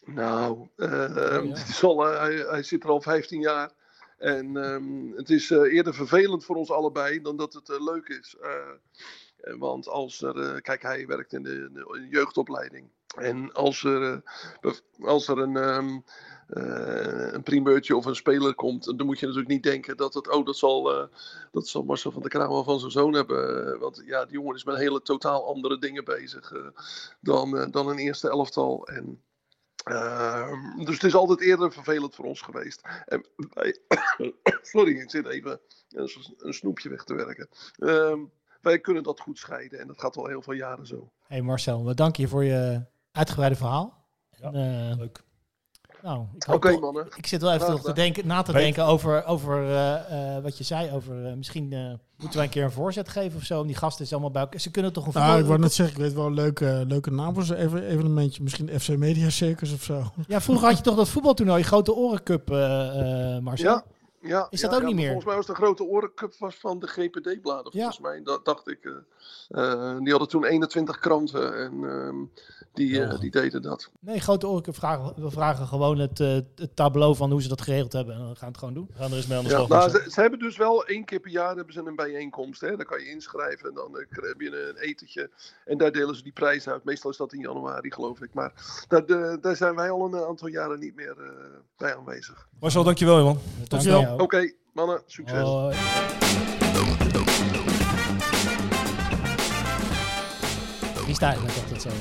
[0.05, 0.87] Nou, ja.
[1.47, 3.71] het is al, eh, hij, hij zit er al 15 jaar.
[4.17, 8.35] En ehm, het is eh, eerder vervelend voor ons allebei dan dat het leuk is.
[9.57, 12.89] Want als er, kijk, hij werkt in de, in de jeugdopleiding.
[13.15, 14.23] En als er,
[14.99, 16.01] als er een, ehm, eh,
[16.51, 20.45] een primeurtje of een speler komt, dan moet je natuurlijk niet denken dat het, oh,
[20.45, 21.07] dat zal, eh,
[21.51, 23.73] dat zal Marcel van der Kraan wel van zijn zoon hebben.
[23.73, 26.67] Eh, Want ja, die jongen is met hele totaal andere dingen bezig eh,
[27.19, 28.87] dan, eh, dan een eerste elftal.
[28.87, 29.21] En,
[29.83, 32.81] ehm, dus het is altijd eerder vervelend voor ons geweest.
[33.05, 33.77] En wij,
[34.61, 37.49] sorry, ik zit even een, een snoepje weg te werken.
[37.77, 38.19] Ehm,
[38.61, 41.11] wij kunnen dat goed scheiden en dat gaat al heel veel jaren zo.
[41.27, 44.07] Hey Marcel, we danken je voor je uitgebreide verhaal.
[44.29, 45.23] Ja, En, eh, leuk.
[46.03, 47.07] Nou, ik Oké mannen.
[47.15, 50.43] Ik zit wel even Graag te denken, na te Weet- denken over, over eh, eh,
[50.43, 50.91] wat je zei.
[50.91, 51.79] Over, eh, misschien eh,
[52.17, 53.59] moeten wij een keer een voorzet geven of zo.
[53.59, 54.59] Om die gasten is allemaal bij elkaar.
[54.59, 56.83] Ze kunnen toch een Nou, voetbal- ik wou net zeggen, ik weet wel een leuke,
[56.87, 58.43] leuke naam voor zo'n even, evenementje.
[58.43, 60.03] Misschien FC Media Circus of zo.
[60.27, 63.71] Ja, vroeger had je toch dat voetbaltoernooi, Grote Orencup, eh eh Marcel?
[63.71, 63.83] Ja,
[64.21, 65.05] ja, Is ja, dat ook ja, niet meer?
[65.05, 67.79] Volgens mij was de grote orencup was van de GPD-bladen, Ja.
[67.79, 68.21] volgens mij.
[68.23, 68.79] Dat dacht ik.
[68.83, 68.91] eh.
[69.49, 72.15] Eh, die hadden toen 21 kranten en ehm,
[72.73, 73.89] die, eh, die deden dat.
[73.99, 77.61] Nee, Grote Orencup vragen, we vragen gewoon het, eh, het tableau van hoe ze dat
[77.61, 78.13] geregeld hebben.
[78.15, 78.87] En dan gaan we het gewoon doen.
[78.93, 79.67] We gaan er eens mee aan de Ja, slag.
[79.69, 82.61] nou, ze, ze hebben dus wel één keer per jaar hebben ze een bijeenkomst.
[82.61, 82.75] Hè?
[82.77, 85.29] Dan kan je inschrijven en dan heb je een etentje.
[85.65, 86.83] En daar delen ze die prijs uit.
[86.83, 88.33] Meestal is dat in januari, geloof ik.
[88.33, 88.53] Maar
[88.87, 89.05] daar,
[89.41, 91.29] daar zijn wij al een aantal jaren niet meer eh,
[91.77, 92.47] bij aanwezig.
[92.59, 93.39] Marcel, dankjewel man.
[94.17, 95.41] Oké, mannen, succes.
[95.41, 95.75] Hoi.
[100.93, 101.87] Wie is het eigenlijk altijd zo?
[101.89, 101.95] eh,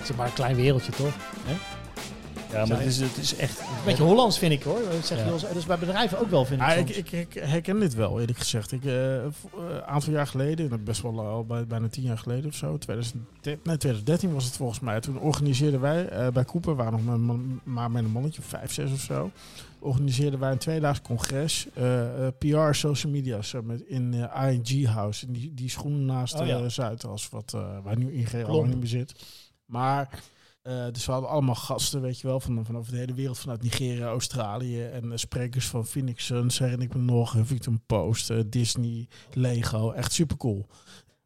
[0.00, 1.12] het is maar een klein wereldje, toch?
[2.52, 3.60] Ja, maar het is, het is echt...
[3.60, 4.78] Een beetje Hollands vind ik hoor.
[4.90, 5.30] Dat zeg je Ja.
[5.30, 5.46] wel zo.
[5.52, 6.66] Dus bij bedrijven ook wel vind ik.
[6.66, 8.72] Ja, ik, ik, ik herken dit wel, eerlijk gezegd.
[8.72, 12.02] Ik, eh, v- eh, een aantal jaar geleden, dat best wel al bij, bijna tien
[12.02, 15.00] jaar geleden of zo, 2013, nee, 2013 was het volgens mij.
[15.00, 18.72] Toen organiseerden wij eh, bij Cooper, waren nog een maar met een mannetje, of vijf,
[18.72, 19.30] zes of zo,
[19.84, 25.26] organiseerden wij een tweedaags congres, eh, eh, PR Social Media Summit in eh, ING House,
[25.26, 26.68] in die, die schoen naast Oh, ja.
[26.68, 27.50] Zuidas, wat
[27.82, 28.48] waar nu ING al Klomp.
[28.48, 29.14] lang niet meer zit.
[29.64, 30.22] Maar
[30.92, 34.06] dus we hadden allemaal gasten, weet je wel, van, vanaf de hele wereld, vanuit Nigeria,
[34.06, 34.82] Australië.
[34.82, 39.90] En sprekers van Phoenix Suns, herinner ik me nog, Huffington Post, Disney, Lego.
[39.90, 40.66] Echt super cool.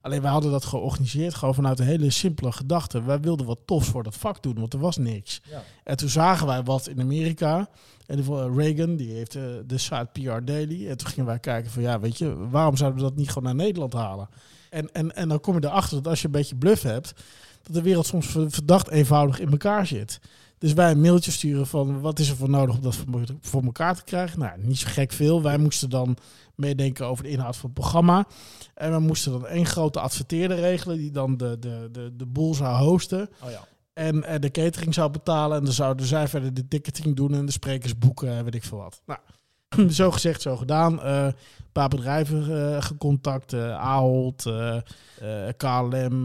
[0.00, 3.02] Alleen wij hadden dat georganiseerd gewoon vanuit een hele simpele gedachte.
[3.02, 5.40] Wij wilden wat tofs voor dat vak doen, want er was niks.
[5.50, 5.62] Ja.
[5.84, 7.68] En toen zagen wij wat in Amerika.
[8.06, 10.88] En de- Reagan, die heeft eh, de site PR Daily.
[10.88, 13.44] En toen gingen wij kijken van, ja, weet je, waarom zouden we dat niet gewoon
[13.44, 14.28] naar Nederland halen?
[14.70, 17.12] En, en, en dan kom je erachter dat als je een beetje bluff hebt,
[17.62, 20.20] dat de wereld soms ver- verdacht eenvoudig in elkaar zit.
[20.58, 22.96] Dus wij een mailtje sturen van wat is er voor nodig om dat
[23.40, 24.38] voor, elkaar te krijgen.
[24.38, 25.42] Nou, niet zo gek veel.
[25.42, 26.16] Wij moesten dan
[26.54, 28.26] meedenken over de inhoud van het programma.
[28.74, 32.54] En we moesten dan één grote adverteerder regelen die dan de, de, de, de boel
[32.54, 33.30] zou hosten.
[33.44, 33.66] Oh ja.
[33.92, 35.58] En eh, de catering zou betalen.
[35.58, 38.64] En dan zouden zij verder de ticketing doen en de sprekers boeken, en weet ik
[38.64, 39.02] veel wat.
[39.06, 39.20] Nou,
[39.88, 41.02] zo gezegd, zo gedaan.
[41.02, 43.52] Eh, een paar bedrijven eh, gecontact.
[43.52, 44.42] eh Ahold,
[45.56, 46.24] KLM,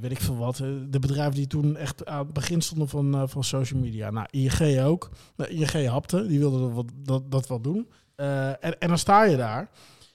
[0.00, 0.56] weet ik veel wat.
[0.90, 4.10] De bedrijven die toen echt aan het begin stonden van, van social media.
[4.10, 5.10] Nou, ING ook.
[5.36, 7.88] Nou, ING hapte, die wilde dat, wat, dat, dat wel doen.
[8.16, 9.70] En, en dan sta je daar.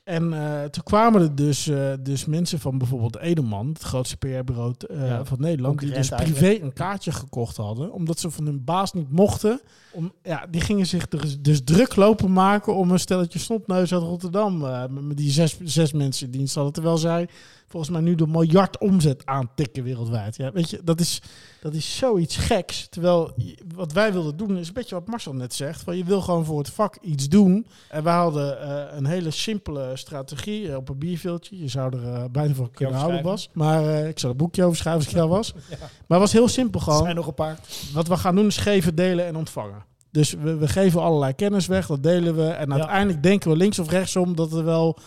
[0.08, 4.74] En eh, toen kwamen er dus, eh, dus mensen van bijvoorbeeld Edelman, het grootste PR-bureau
[4.88, 8.64] eh, Ja, van Nederland, die dus privé een kaartje gekocht hadden, omdat ze van hun
[8.64, 9.62] baas niet mochten.
[9.92, 14.02] Om, ja, die gingen zich dus, dus druk lopen maken om een stelletje snopneus uit
[14.02, 16.74] Rotterdam, met, met die zes, zes mensen in dienst hadden.
[16.74, 17.28] Terwijl zij
[17.68, 20.36] volgens mij nu de miljard omzet aantikken wereldwijd.
[20.36, 21.22] Ja, weet je, dat is,
[21.62, 22.88] dat is zoiets geks.
[22.90, 23.34] Terwijl
[23.76, 25.82] wat wij wilden doen is een beetje wat Marcel net zegt.
[25.82, 27.68] Van je wil gewoon voor het vak iets doen.
[27.90, 31.58] En wij hadden eh, een hele simpele strategie eh, op een bierveeltje.
[31.60, 33.50] Je zou er eh, bijna voor kunnen houden, Bas.
[33.54, 33.86] schrijven?
[33.86, 35.54] Maar ik zou een boekje over schrijven als ik jou was.
[36.08, 37.04] Maar het was heel simpel Er gewoon.
[37.04, 37.60] zijn nog een paar.
[37.94, 39.86] Wat we gaan doen is geven, delen en ontvangen.
[40.12, 42.48] Dus we, we geven allerlei kennis weg, dat delen we.
[42.48, 44.98] En uiteindelijk denken we links of rechtsom dat er wel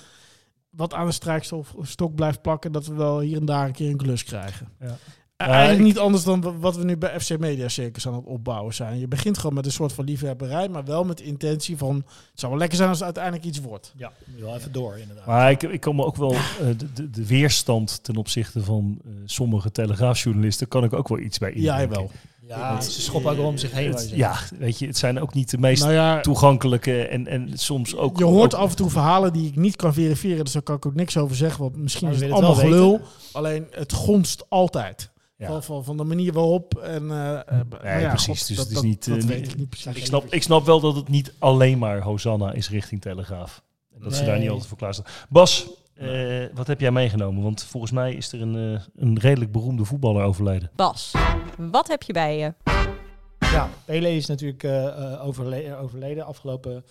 [0.71, 2.73] wat aan de strijkstok blijft plakken.
[2.73, 4.69] Dat we wel hier en daar een keer een klus krijgen.
[4.81, 4.87] Ja.
[4.87, 4.93] Eh,
[5.37, 8.15] Ja, Eigenlijk ik- niet anders dan wa- wat we nu bij FC Media Circus aan
[8.15, 8.99] het opbouwen zijn.
[8.99, 11.97] Je begint gewoon met een soort van liefhebberij, maar wel met de intentie van...
[11.97, 12.05] het
[12.41, 13.93] zou wel lekker zijn als het uiteindelijk iets wordt.
[13.97, 15.27] Ja, wel even door inderdaad.
[15.27, 16.39] Maar ik, ik kan me ook wel eh,
[16.77, 21.39] de, de, de weerstand ten opzichte van eh, sommige telegraafjournalisten kan ik ook wel iets
[21.39, 21.97] bij Ja, indenken.
[21.97, 22.11] wel.
[22.59, 23.91] Ja, ze schoppen ook wel om zich heen.
[23.91, 27.51] Het- ja, weet je, het zijn ook niet de meest Nou ja, toegankelijke en, en
[27.55, 28.19] soms ook...
[28.19, 30.77] je hoort ook- af en toe verhalen die ik niet kan verifiëren, dus daar kan
[30.77, 31.63] ik ook niks over zeggen.
[31.63, 33.01] Want misschien Maar is het allemaal gelul.
[33.33, 35.11] Alleen het gonst altijd.
[35.37, 35.47] Ja.
[35.47, 36.75] Van, van, van de manier waarop.
[36.79, 37.43] En, eh, eh,
[37.83, 39.69] nou ja, precies, god, dus dat, het is dat- niet, eh, Dat weet ik niet
[39.69, 39.95] precies.
[39.95, 43.63] Ik snap, ik snap wel dat het niet alleen maar Hosanna is richting Telegraaf.
[43.95, 45.07] En dat ze daar niet altijd voor klaarstaan.
[45.29, 45.67] Bas,
[46.01, 47.43] eh, wat heb jij meegenomen?
[47.43, 50.71] Want volgens mij is er een, eh, een redelijk beroemde voetballer overleden.
[50.77, 51.15] Bas,
[51.57, 52.55] wat heb je bij je?
[53.39, 56.85] Ja, Pele is natuurlijk eh, eh, overle- overleden afgelopen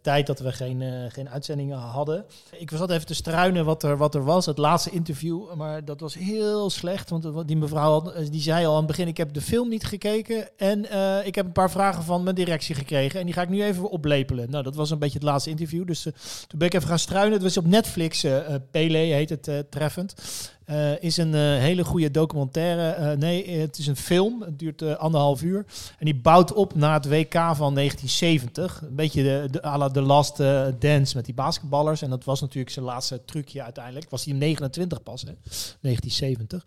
[0.00, 2.24] tijd dat we geen, eh, geen uitzendingen hadden.
[2.58, 5.54] Ik was altijd even te struinen wat er, wat er was, het laatste interview.
[5.54, 9.08] Maar dat was heel slecht, want die mevrouw eh, die zei al aan het begin...
[9.08, 12.34] ik heb de film niet gekeken en eh, ik heb een paar vragen van mijn
[12.34, 13.20] directie gekregen.
[13.20, 14.50] En die ga ik nu even oplepelen.
[14.50, 15.86] Nou, dat was een beetje het laatste interview.
[15.86, 16.12] Dus eh,
[16.46, 17.32] toen ben ik even gaan struinen.
[17.32, 20.14] Het was op Netflix, eh eh, Pele heet het eh, treffend.
[20.68, 22.90] Eh, is een eh, hele goede documentaire.
[22.90, 24.42] Eh, nee, het is een film.
[24.42, 25.64] Het duurt anderhalf uur.
[25.98, 28.80] En die bouwt op naar het WK van 1970.
[28.82, 30.36] Een beetje de, de, la The Last
[30.78, 32.02] Dance met die basketballers.
[32.02, 34.10] En dat was natuurlijk zijn laatste trucje uiteindelijk.
[34.10, 35.32] Was hij 29 pas, hè?
[35.80, 36.66] 1970.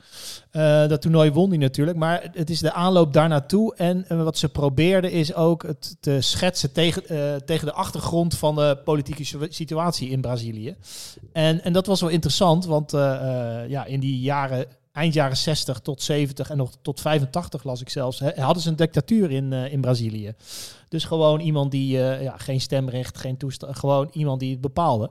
[0.51, 1.97] Eh, dat toernooi won hij natuurlijk.
[1.97, 3.75] Maar het is de aanloop daar naartoe.
[3.75, 7.03] En wat ze probeerden is ook het te schetsen tegen,
[7.45, 10.75] tegen de achtergrond van de politieke situ- situatie in Brazilië.
[11.33, 12.91] En, en dat was wel interessant, want
[13.67, 17.89] ja, in die jaren, eind jaren 60 tot 70 en nog tot 85 las ik
[17.89, 20.33] zelfs, hè, hadden ze een dictatuur in, eh, in Brazilië.
[20.89, 25.09] Dus gewoon iemand die eh, ja, geen stemrecht, geen toestand, gewoon iemand die het bepaalde.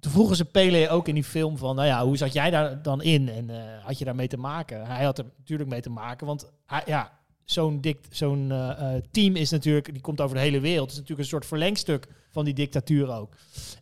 [0.00, 2.82] Toen vroegen ze Pele ook in die film van, nou ja, hoe zat jij daar
[2.82, 4.86] dan in en eh, had je daarmee te maken?
[4.86, 7.12] Hij had er natuurlijk mee te maken, want hij, ja,
[7.44, 8.52] zo'n zo'n
[9.10, 10.90] team is natuurlijk, die komt over de hele wereld.
[10.90, 13.34] Is natuurlijk een soort verlengstuk van die dictatuur ook.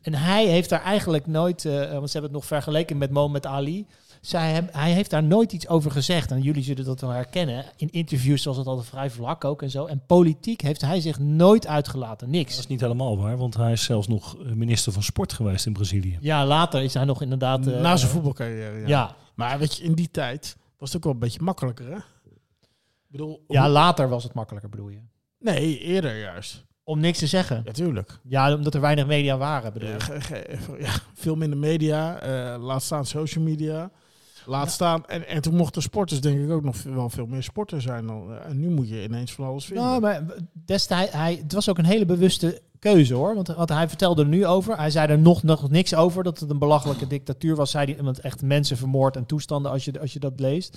[0.03, 3.87] En hij heeft daar eigenlijk nooit, want ze hebben het nog vergeleken met Mohammed Ali.
[4.23, 6.31] Zij heb, hij heeft daar nooit iets over gezegd.
[6.31, 7.65] En jullie zullen dat wel herkennen.
[7.77, 9.87] In interviews was het altijd vrij vlak ook en zo.
[9.87, 12.31] En politiek heeft hij zich nooit uitgelaten.
[12.31, 12.51] Niks.
[12.51, 15.67] Dat is niet helemaal waar, want hij is zelfs nog eh, minister van Sport geweest
[15.67, 16.19] in Brazilië.
[16.21, 17.67] Ja, later is hij nog inderdaad...
[17.67, 18.87] eh, Na zijn voetbalcarrière, ja.
[18.89, 19.17] Ja.
[19.35, 21.97] Maar weet je, in die tijd was het ook wel een beetje makkelijker, hè?
[21.97, 25.01] Ik bedoel, ja, later was het makkelijker, bedoel je?
[25.39, 26.65] nee, eerder juist.
[26.85, 27.63] Om niks te zeggen.
[27.65, 28.19] Ja, tuurlijk.
[28.23, 29.89] Ja, omdat er weinig media waren, bedoel?
[30.79, 33.91] Ja, veel minder media, eh, laat staan social media.
[34.47, 35.07] Laat staan.
[35.07, 38.07] En, en toen mochten sporters denk ik ook nog wel veel meer sporter zijn.
[38.07, 39.85] Dan, eh, en nu moet je ineens van alles vinden.
[39.85, 40.23] Nou, maar
[40.53, 43.35] destijds, hij, het was ook een hele bewuste keuze hoor.
[43.35, 44.77] Want wat hij vertelde er nu over.
[44.77, 47.71] Hij zei er nog, nog niks over dat het een belachelijke dictatuur was.
[47.71, 50.73] Zei hij, want echt mensen vermoord en toestanden als je, als je dat leest.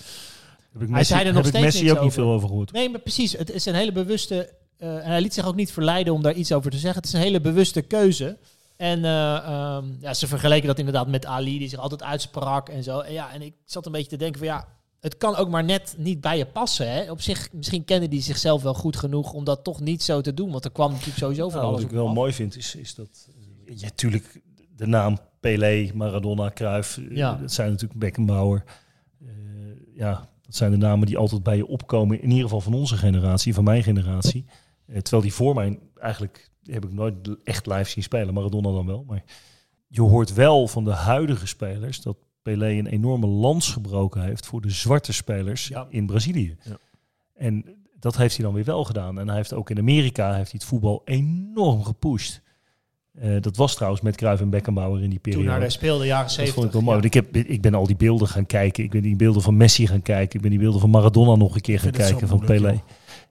[0.74, 2.24] Heb ik Hij Messi, zei er nog heb ik steeds Messi niks ook niet over.
[2.24, 2.72] veel over gehoord.
[2.72, 3.32] Nee, maar precies.
[3.38, 4.54] Het is een hele bewuste.
[4.78, 7.02] eh, en hij liet zich ook niet verleiden om daar iets over te zeggen.
[7.02, 8.38] Het is een hele bewuste keuze.
[8.78, 12.84] En eh, ehm, ja, ze vergeleken dat inderdaad met Ali, die zich altijd uitsprak en
[12.84, 13.00] zo.
[13.00, 14.68] En, ja, en ik zat een beetje te denken van ja,
[15.00, 16.92] het kan ook maar net niet bij je passen.
[16.92, 17.12] Hè?
[17.12, 20.34] Op zich, misschien kende hij zichzelf wel goed genoeg om dat toch niet zo te
[20.34, 20.52] doen.
[20.52, 22.14] Want er kwam natuurlijk sowieso van Nou, alles wat ik wel af.
[22.14, 23.28] mooi vind, is, is dat...
[23.66, 24.42] eh, Ja, natuurlijk,
[24.76, 27.36] de naam Pelé, Maradona, Cruyff, eh, Ja.
[27.36, 28.64] dat zijn natuurlijk Beckenbauer.
[29.96, 32.22] Ja, dat zijn de namen die altijd bij je opkomen.
[32.22, 34.46] In ieder geval van onze generatie, van mijn generatie.
[35.02, 39.04] Terwijl die voor mij eigenlijk heb ik nooit echt live zien spelen, Maradona dan wel.
[39.08, 39.24] Maar
[39.88, 44.62] je hoort wel van de huidige spelers dat Pelé een enorme lans gebroken heeft voor
[44.62, 45.88] de zwarte spelers Ja.
[45.90, 46.56] in Brazilië.
[46.64, 46.78] Ja.
[47.36, 47.66] En
[48.00, 49.20] dat heeft hij dan weer wel gedaan.
[49.20, 52.42] En hij heeft ook in Amerika heeft hij het voetbal enorm gepusht.
[53.14, 55.50] Eh, dat was trouwens met Cruyff en Beckenbauer in die Toen periode.
[55.50, 56.54] naar de speelde jaren Dat 70.
[56.56, 56.96] vond ik wel mooi.
[56.96, 57.02] ja.
[57.02, 58.84] Want Ik, heb, ik ben al die beelden gaan kijken.
[58.84, 60.36] Ik ben die beelden van Messi gaan kijken.
[60.36, 62.28] Ik ben die beelden van Maradona nog een keer gaan kijken.
[62.28, 62.70] Van Pelé.
[62.72, 62.80] joh.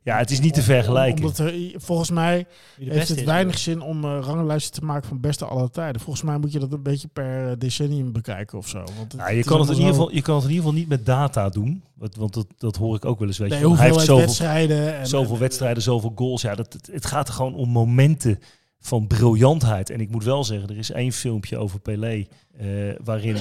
[0.04, 1.24] Ja, het is niet te vergelijken.
[1.24, 2.46] Omdat er, volgens mij
[2.80, 6.00] heeft het is, weinig zin om uh, ranglijsten te maken van beste aller tijden.
[6.00, 8.78] Volgens mij moet je dat een beetje per eh, decennium bekijken of zo.
[8.78, 10.50] Want het, Ja, je, het kan het in ieder zo- geval, je kan het in
[10.50, 11.82] ieder geval niet met data doen.
[11.94, 13.38] Want, want dat, dat hoor ik ook wel eens.
[13.38, 13.76] Weet je, Nee, wel.
[13.76, 14.98] hij heeft zoveel, wedstrijden.
[14.98, 16.42] En, zoveel en- wedstrijden, zoveel goals.
[16.42, 18.38] Ja, dat, het, het gaat er gewoon om momenten
[18.86, 19.90] van briljantheid.
[19.90, 22.26] En ik moet wel zeggen, er is één filmpje over Pelé...
[22.56, 22.66] eh,
[23.04, 23.36] waarin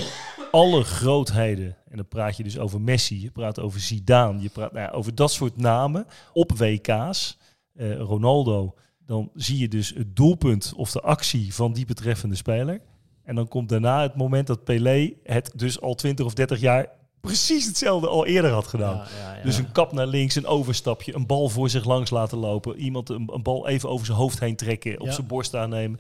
[0.51, 1.77] alle grootheden...
[1.89, 4.41] en dan praat je dus over Messi, je praat over Zidane...
[4.41, 7.37] je praat nou over dat soort namen op WK's.
[7.73, 8.75] eh, Ronaldo,
[9.05, 12.81] dan zie je dus het doelpunt of de actie van die betreffende speler.
[13.23, 16.87] En dan komt daarna het moment dat Pelé het dus al 20 of 30 jaar
[17.27, 18.95] precies hetzelfde al eerder had gedaan.
[18.95, 19.43] Ja, ja, ja.
[19.43, 22.77] Dus een kap naar links, een overstapje, een bal voor zich langs laten lopen.
[22.77, 25.11] Iemand een, een bal even over zijn hoofd heen trekken, op Ja.
[25.13, 25.99] zijn borst aannemen.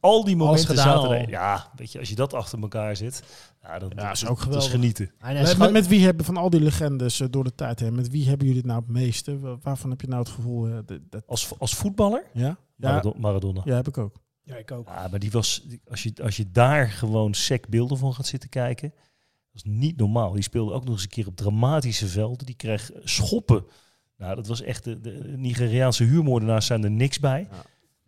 [0.00, 1.28] Al die momenten gedaan zaten er.
[1.28, 3.22] Ja, weet je, als je dat achter elkaar zit,
[3.62, 4.70] ja, dan Ja, is dat- ook dat geweldig.
[4.70, 5.10] genieten.
[5.18, 7.80] Hij- hij Met, met, met wie hebben van al die legendes eh, door de tijd
[7.80, 9.38] heen, met wie hebben jullie het nou het meeste?
[9.38, 10.66] Wa- Waarvan heb je nou het gevoel?
[10.66, 12.42] eh, dat, dat- Als, als voetballer, ja?
[12.46, 13.60] Ja, Marado- Maradona.
[13.64, 14.14] ja, heb ik ook.
[14.42, 14.88] Ja, ik ook.
[14.88, 18.48] Ja, maar die was, als je, als je daar gewoon sec beelden van gaat zitten
[18.48, 18.92] kijken,
[19.54, 20.32] dat is niet normaal.
[20.32, 22.46] Die speelde ook nog eens een keer op dramatische velden.
[22.46, 23.64] Die kreeg schoppen.
[24.16, 27.48] Nou, dat was echt, de, de Nigeriaanse huurmoordenaars zijn er niks bij.
[27.50, 27.64] Ja.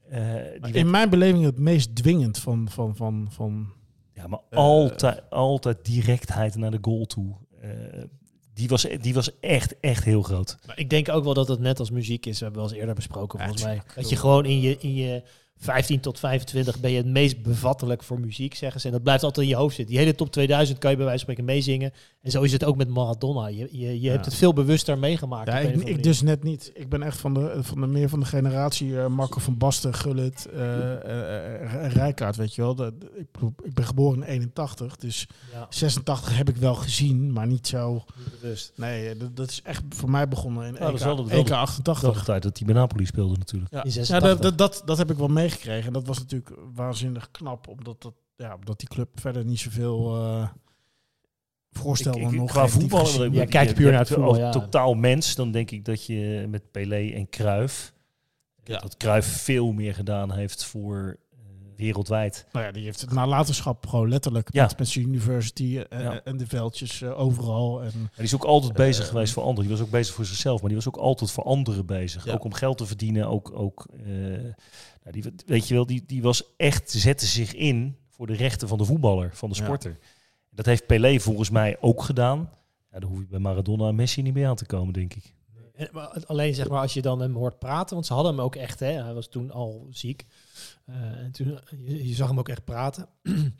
[0.08, 2.68] Eh, werd- In mijn beleving het meest dwingend van...
[2.70, 3.72] van, van, van
[4.12, 7.34] Ja, maar Eh, altijd, altijd directheid naar de goal toe.
[7.60, 7.70] Eh,
[8.52, 10.58] die, was, die was echt, echt heel groot.
[10.66, 12.38] Maar ik denk ook wel dat het net als muziek is.
[12.38, 13.82] We hebben wel eens eerder besproken, Ja, volgens mij.
[13.94, 15.22] Dat je gewoon in je, in je
[15.58, 18.86] 15 tot 25 ben je het meest bevattelijk voor muziek, zeggen ze.
[18.86, 19.94] En dat blijft altijd in je hoofd zitten.
[19.94, 21.92] Die hele top 2000 kan je bij wijze van spreken meezingen.
[22.22, 23.46] En zo is het ook met Maradona.
[23.46, 24.10] Je, je, je Ja.
[24.12, 25.48] hebt het veel bewuster meegemaakt.
[25.48, 26.70] Ja, ik, dus net niet.
[26.74, 29.94] Ik ben echt van de, van de meer van de generatie eh Marco van Basten,
[29.94, 32.74] Gullit, eh eh, eh, Rijkaard, weet je wel.
[32.74, 33.26] Dat- ik,
[33.62, 37.92] ik ben geboren in 81, dus Ja, 86 heb ik wel gezien, maar niet zo...
[38.16, 38.72] niet bewust.
[38.76, 41.38] Nee, dat, dat is echt voor mij begonnen in dat is EK, wel de- wel
[41.38, 42.18] EK de- Wel 88.
[42.18, 43.72] de tijd dat hij bij Napoli speelde natuurlijk.
[43.72, 44.30] Ja, In ja 86.
[44.38, 45.86] dat, dat, dat, dat heb ik wel meegekregen.
[45.86, 50.16] En dat was natuurlijk waanzinnig knap, omdat, dat, ja, omdat die club verder niet zoveel
[50.16, 50.48] eh
[51.70, 52.50] voorstelde Ik- ik- nog.
[52.50, 53.24] qua voetbal.
[53.32, 54.50] Ja, kijk puur naar het voetbal, Als ja.
[54.50, 57.92] totaal mens, dan denk ik dat je met Pelé en Cruyff,
[58.64, 58.78] Ja.
[58.78, 61.16] dat Cruyff veel meer gedaan heeft voor
[61.76, 62.46] wereldwijd.
[62.52, 64.62] Nou ja, die heeft het nalatenschap gewoon letterlijk Ja.
[64.66, 66.20] met, met zijn university eh, Ja.
[66.24, 67.80] en de veldjes eh, overal.
[67.82, 69.68] En, En die is ook altijd bezig Eh, geweest voor anderen.
[69.68, 72.24] Die was ook bezig voor zichzelf, maar die was ook altijd voor anderen bezig.
[72.24, 72.32] Ja.
[72.32, 73.28] Ook om geld te verdienen.
[73.28, 77.96] Ook, ook eh, nou, die, weet je wel, die, die was echt, zette zich in
[78.10, 79.62] voor de rechten van de voetballer, van de Ja.
[79.64, 79.98] sporter.
[80.50, 82.50] Dat heeft Pelé volgens mij ook gedaan.
[82.92, 85.34] Ja, dan hoef je bij Maradona en Messi niet meer aan te komen, denk ik.
[85.76, 88.56] Het- alleen zeg maar als je dan hem hoort praten, want ze hadden hem ook
[88.56, 90.26] echt, hè, hij was toen al ziek.
[90.86, 93.08] Eh, en toen, je, je zag hem ook echt praten.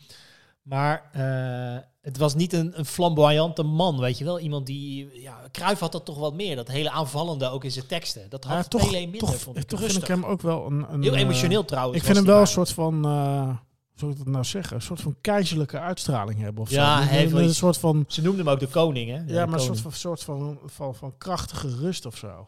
[0.62, 4.38] maar eh, het was niet een, een flamboyante man, weet je wel.
[4.40, 6.56] Iemand die, ja, Cruijff had dat toch wat meer.
[6.56, 8.30] Dat hele aanvallende ook in zijn teksten.
[8.30, 9.62] Dat had Ja, toch, minder, toch, vond ik.
[9.64, 10.92] toch vind ik hem ook wel een...
[10.92, 11.98] een Heel eh, emotioneel trouwens.
[11.98, 13.56] Ik vind hem wel een soort van, eh,
[13.99, 16.62] zou ik dat nou zeggen, een soort van keizerlijke uitstraling hebben.
[16.62, 17.09] Of Ja, zo.
[17.09, 19.16] hij heeft wel een, een soort van, Ze noemden hem ook de koning, hè?
[19.16, 22.40] ja, de maar een soort van, soort van, van, van krachtige rust of zo.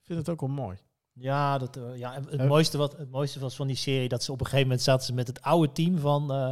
[0.00, 0.76] Ik vind het ook wel mooi.
[1.12, 4.32] Ja, dat, eh, ja het, mooiste wat, het mooiste was van die serie dat ze
[4.32, 6.50] op een gegeven moment zaten ze met het oude team van eh,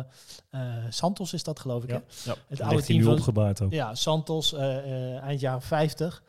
[0.50, 1.90] eh, Santos, is dat geloof ik.
[1.90, 1.94] Ja.
[1.94, 2.30] Hè?
[2.30, 2.36] Ja.
[2.48, 3.72] Het oude team nu van opgebaard ook.
[3.72, 4.78] ja, Santos, eh,
[5.14, 6.22] eh, eind jaren 50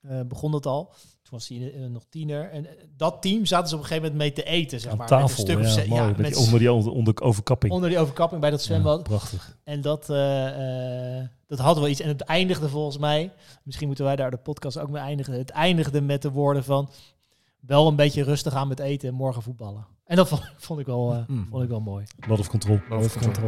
[0.00, 0.92] eh, begon het al.
[1.28, 2.50] Toen was hij eh, nog tiener.
[2.50, 5.00] En eh, dat team zaten ze op een gegeven moment mee te eten, zeg maar.
[5.00, 6.00] met een tafel, stuk of ja, ze- mooi.
[6.02, 7.72] ja, met die, onder die onder, onder overkapping.
[7.72, 9.02] onder die overkapping bij dat Ja, zwembad.
[9.02, 9.58] prachtig.
[9.64, 12.00] En dat, eh, dat had wel iets.
[12.00, 15.32] En het eindigde volgens mij, misschien moeten wij daar de podcast ook mee eindigen.
[15.34, 16.90] Het eindigde met de woorden van
[17.60, 19.86] wel een beetje rustig aan met eten en morgen voetballen.
[20.10, 21.46] En dat vond, vond ik, wel, eh, Mm.
[21.50, 22.04] vond ik wel mooi.
[22.28, 22.80] Lot of control.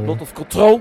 [0.04, 0.80] Lot of control.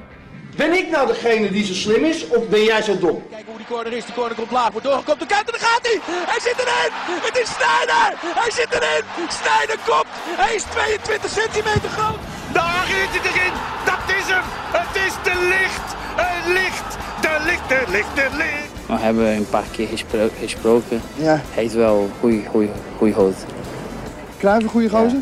[0.56, 3.18] Ben ik nou degene die zo slim is of ben jij zo dom?
[3.30, 4.06] Kijk hoe die corner is.
[4.06, 4.72] Die corner komt laag.
[4.72, 5.20] Wordt doorgekomen.
[5.28, 5.98] De kant en daar gaat hij.
[6.32, 6.92] Hij zit erin.
[7.28, 8.08] Het is Sneijder.
[8.42, 9.04] Hij zit erin.
[9.42, 10.10] Sneijder komt.
[10.44, 12.20] Hij is 22 centimeter groot.
[12.60, 13.54] Daar is het erin.
[13.90, 14.46] Dat is hem.
[14.80, 15.88] Het is de licht.
[16.24, 16.90] Het licht.
[17.26, 17.66] De licht.
[17.74, 18.12] De licht.
[18.22, 18.72] De licht.
[18.92, 21.02] We hebben een paar keer gespro- gesproken.
[21.16, 23.46] Ja, Hij heeft wel goeie, goeie, goeie hoofd.
[24.38, 25.22] Kruijf een goede gozer?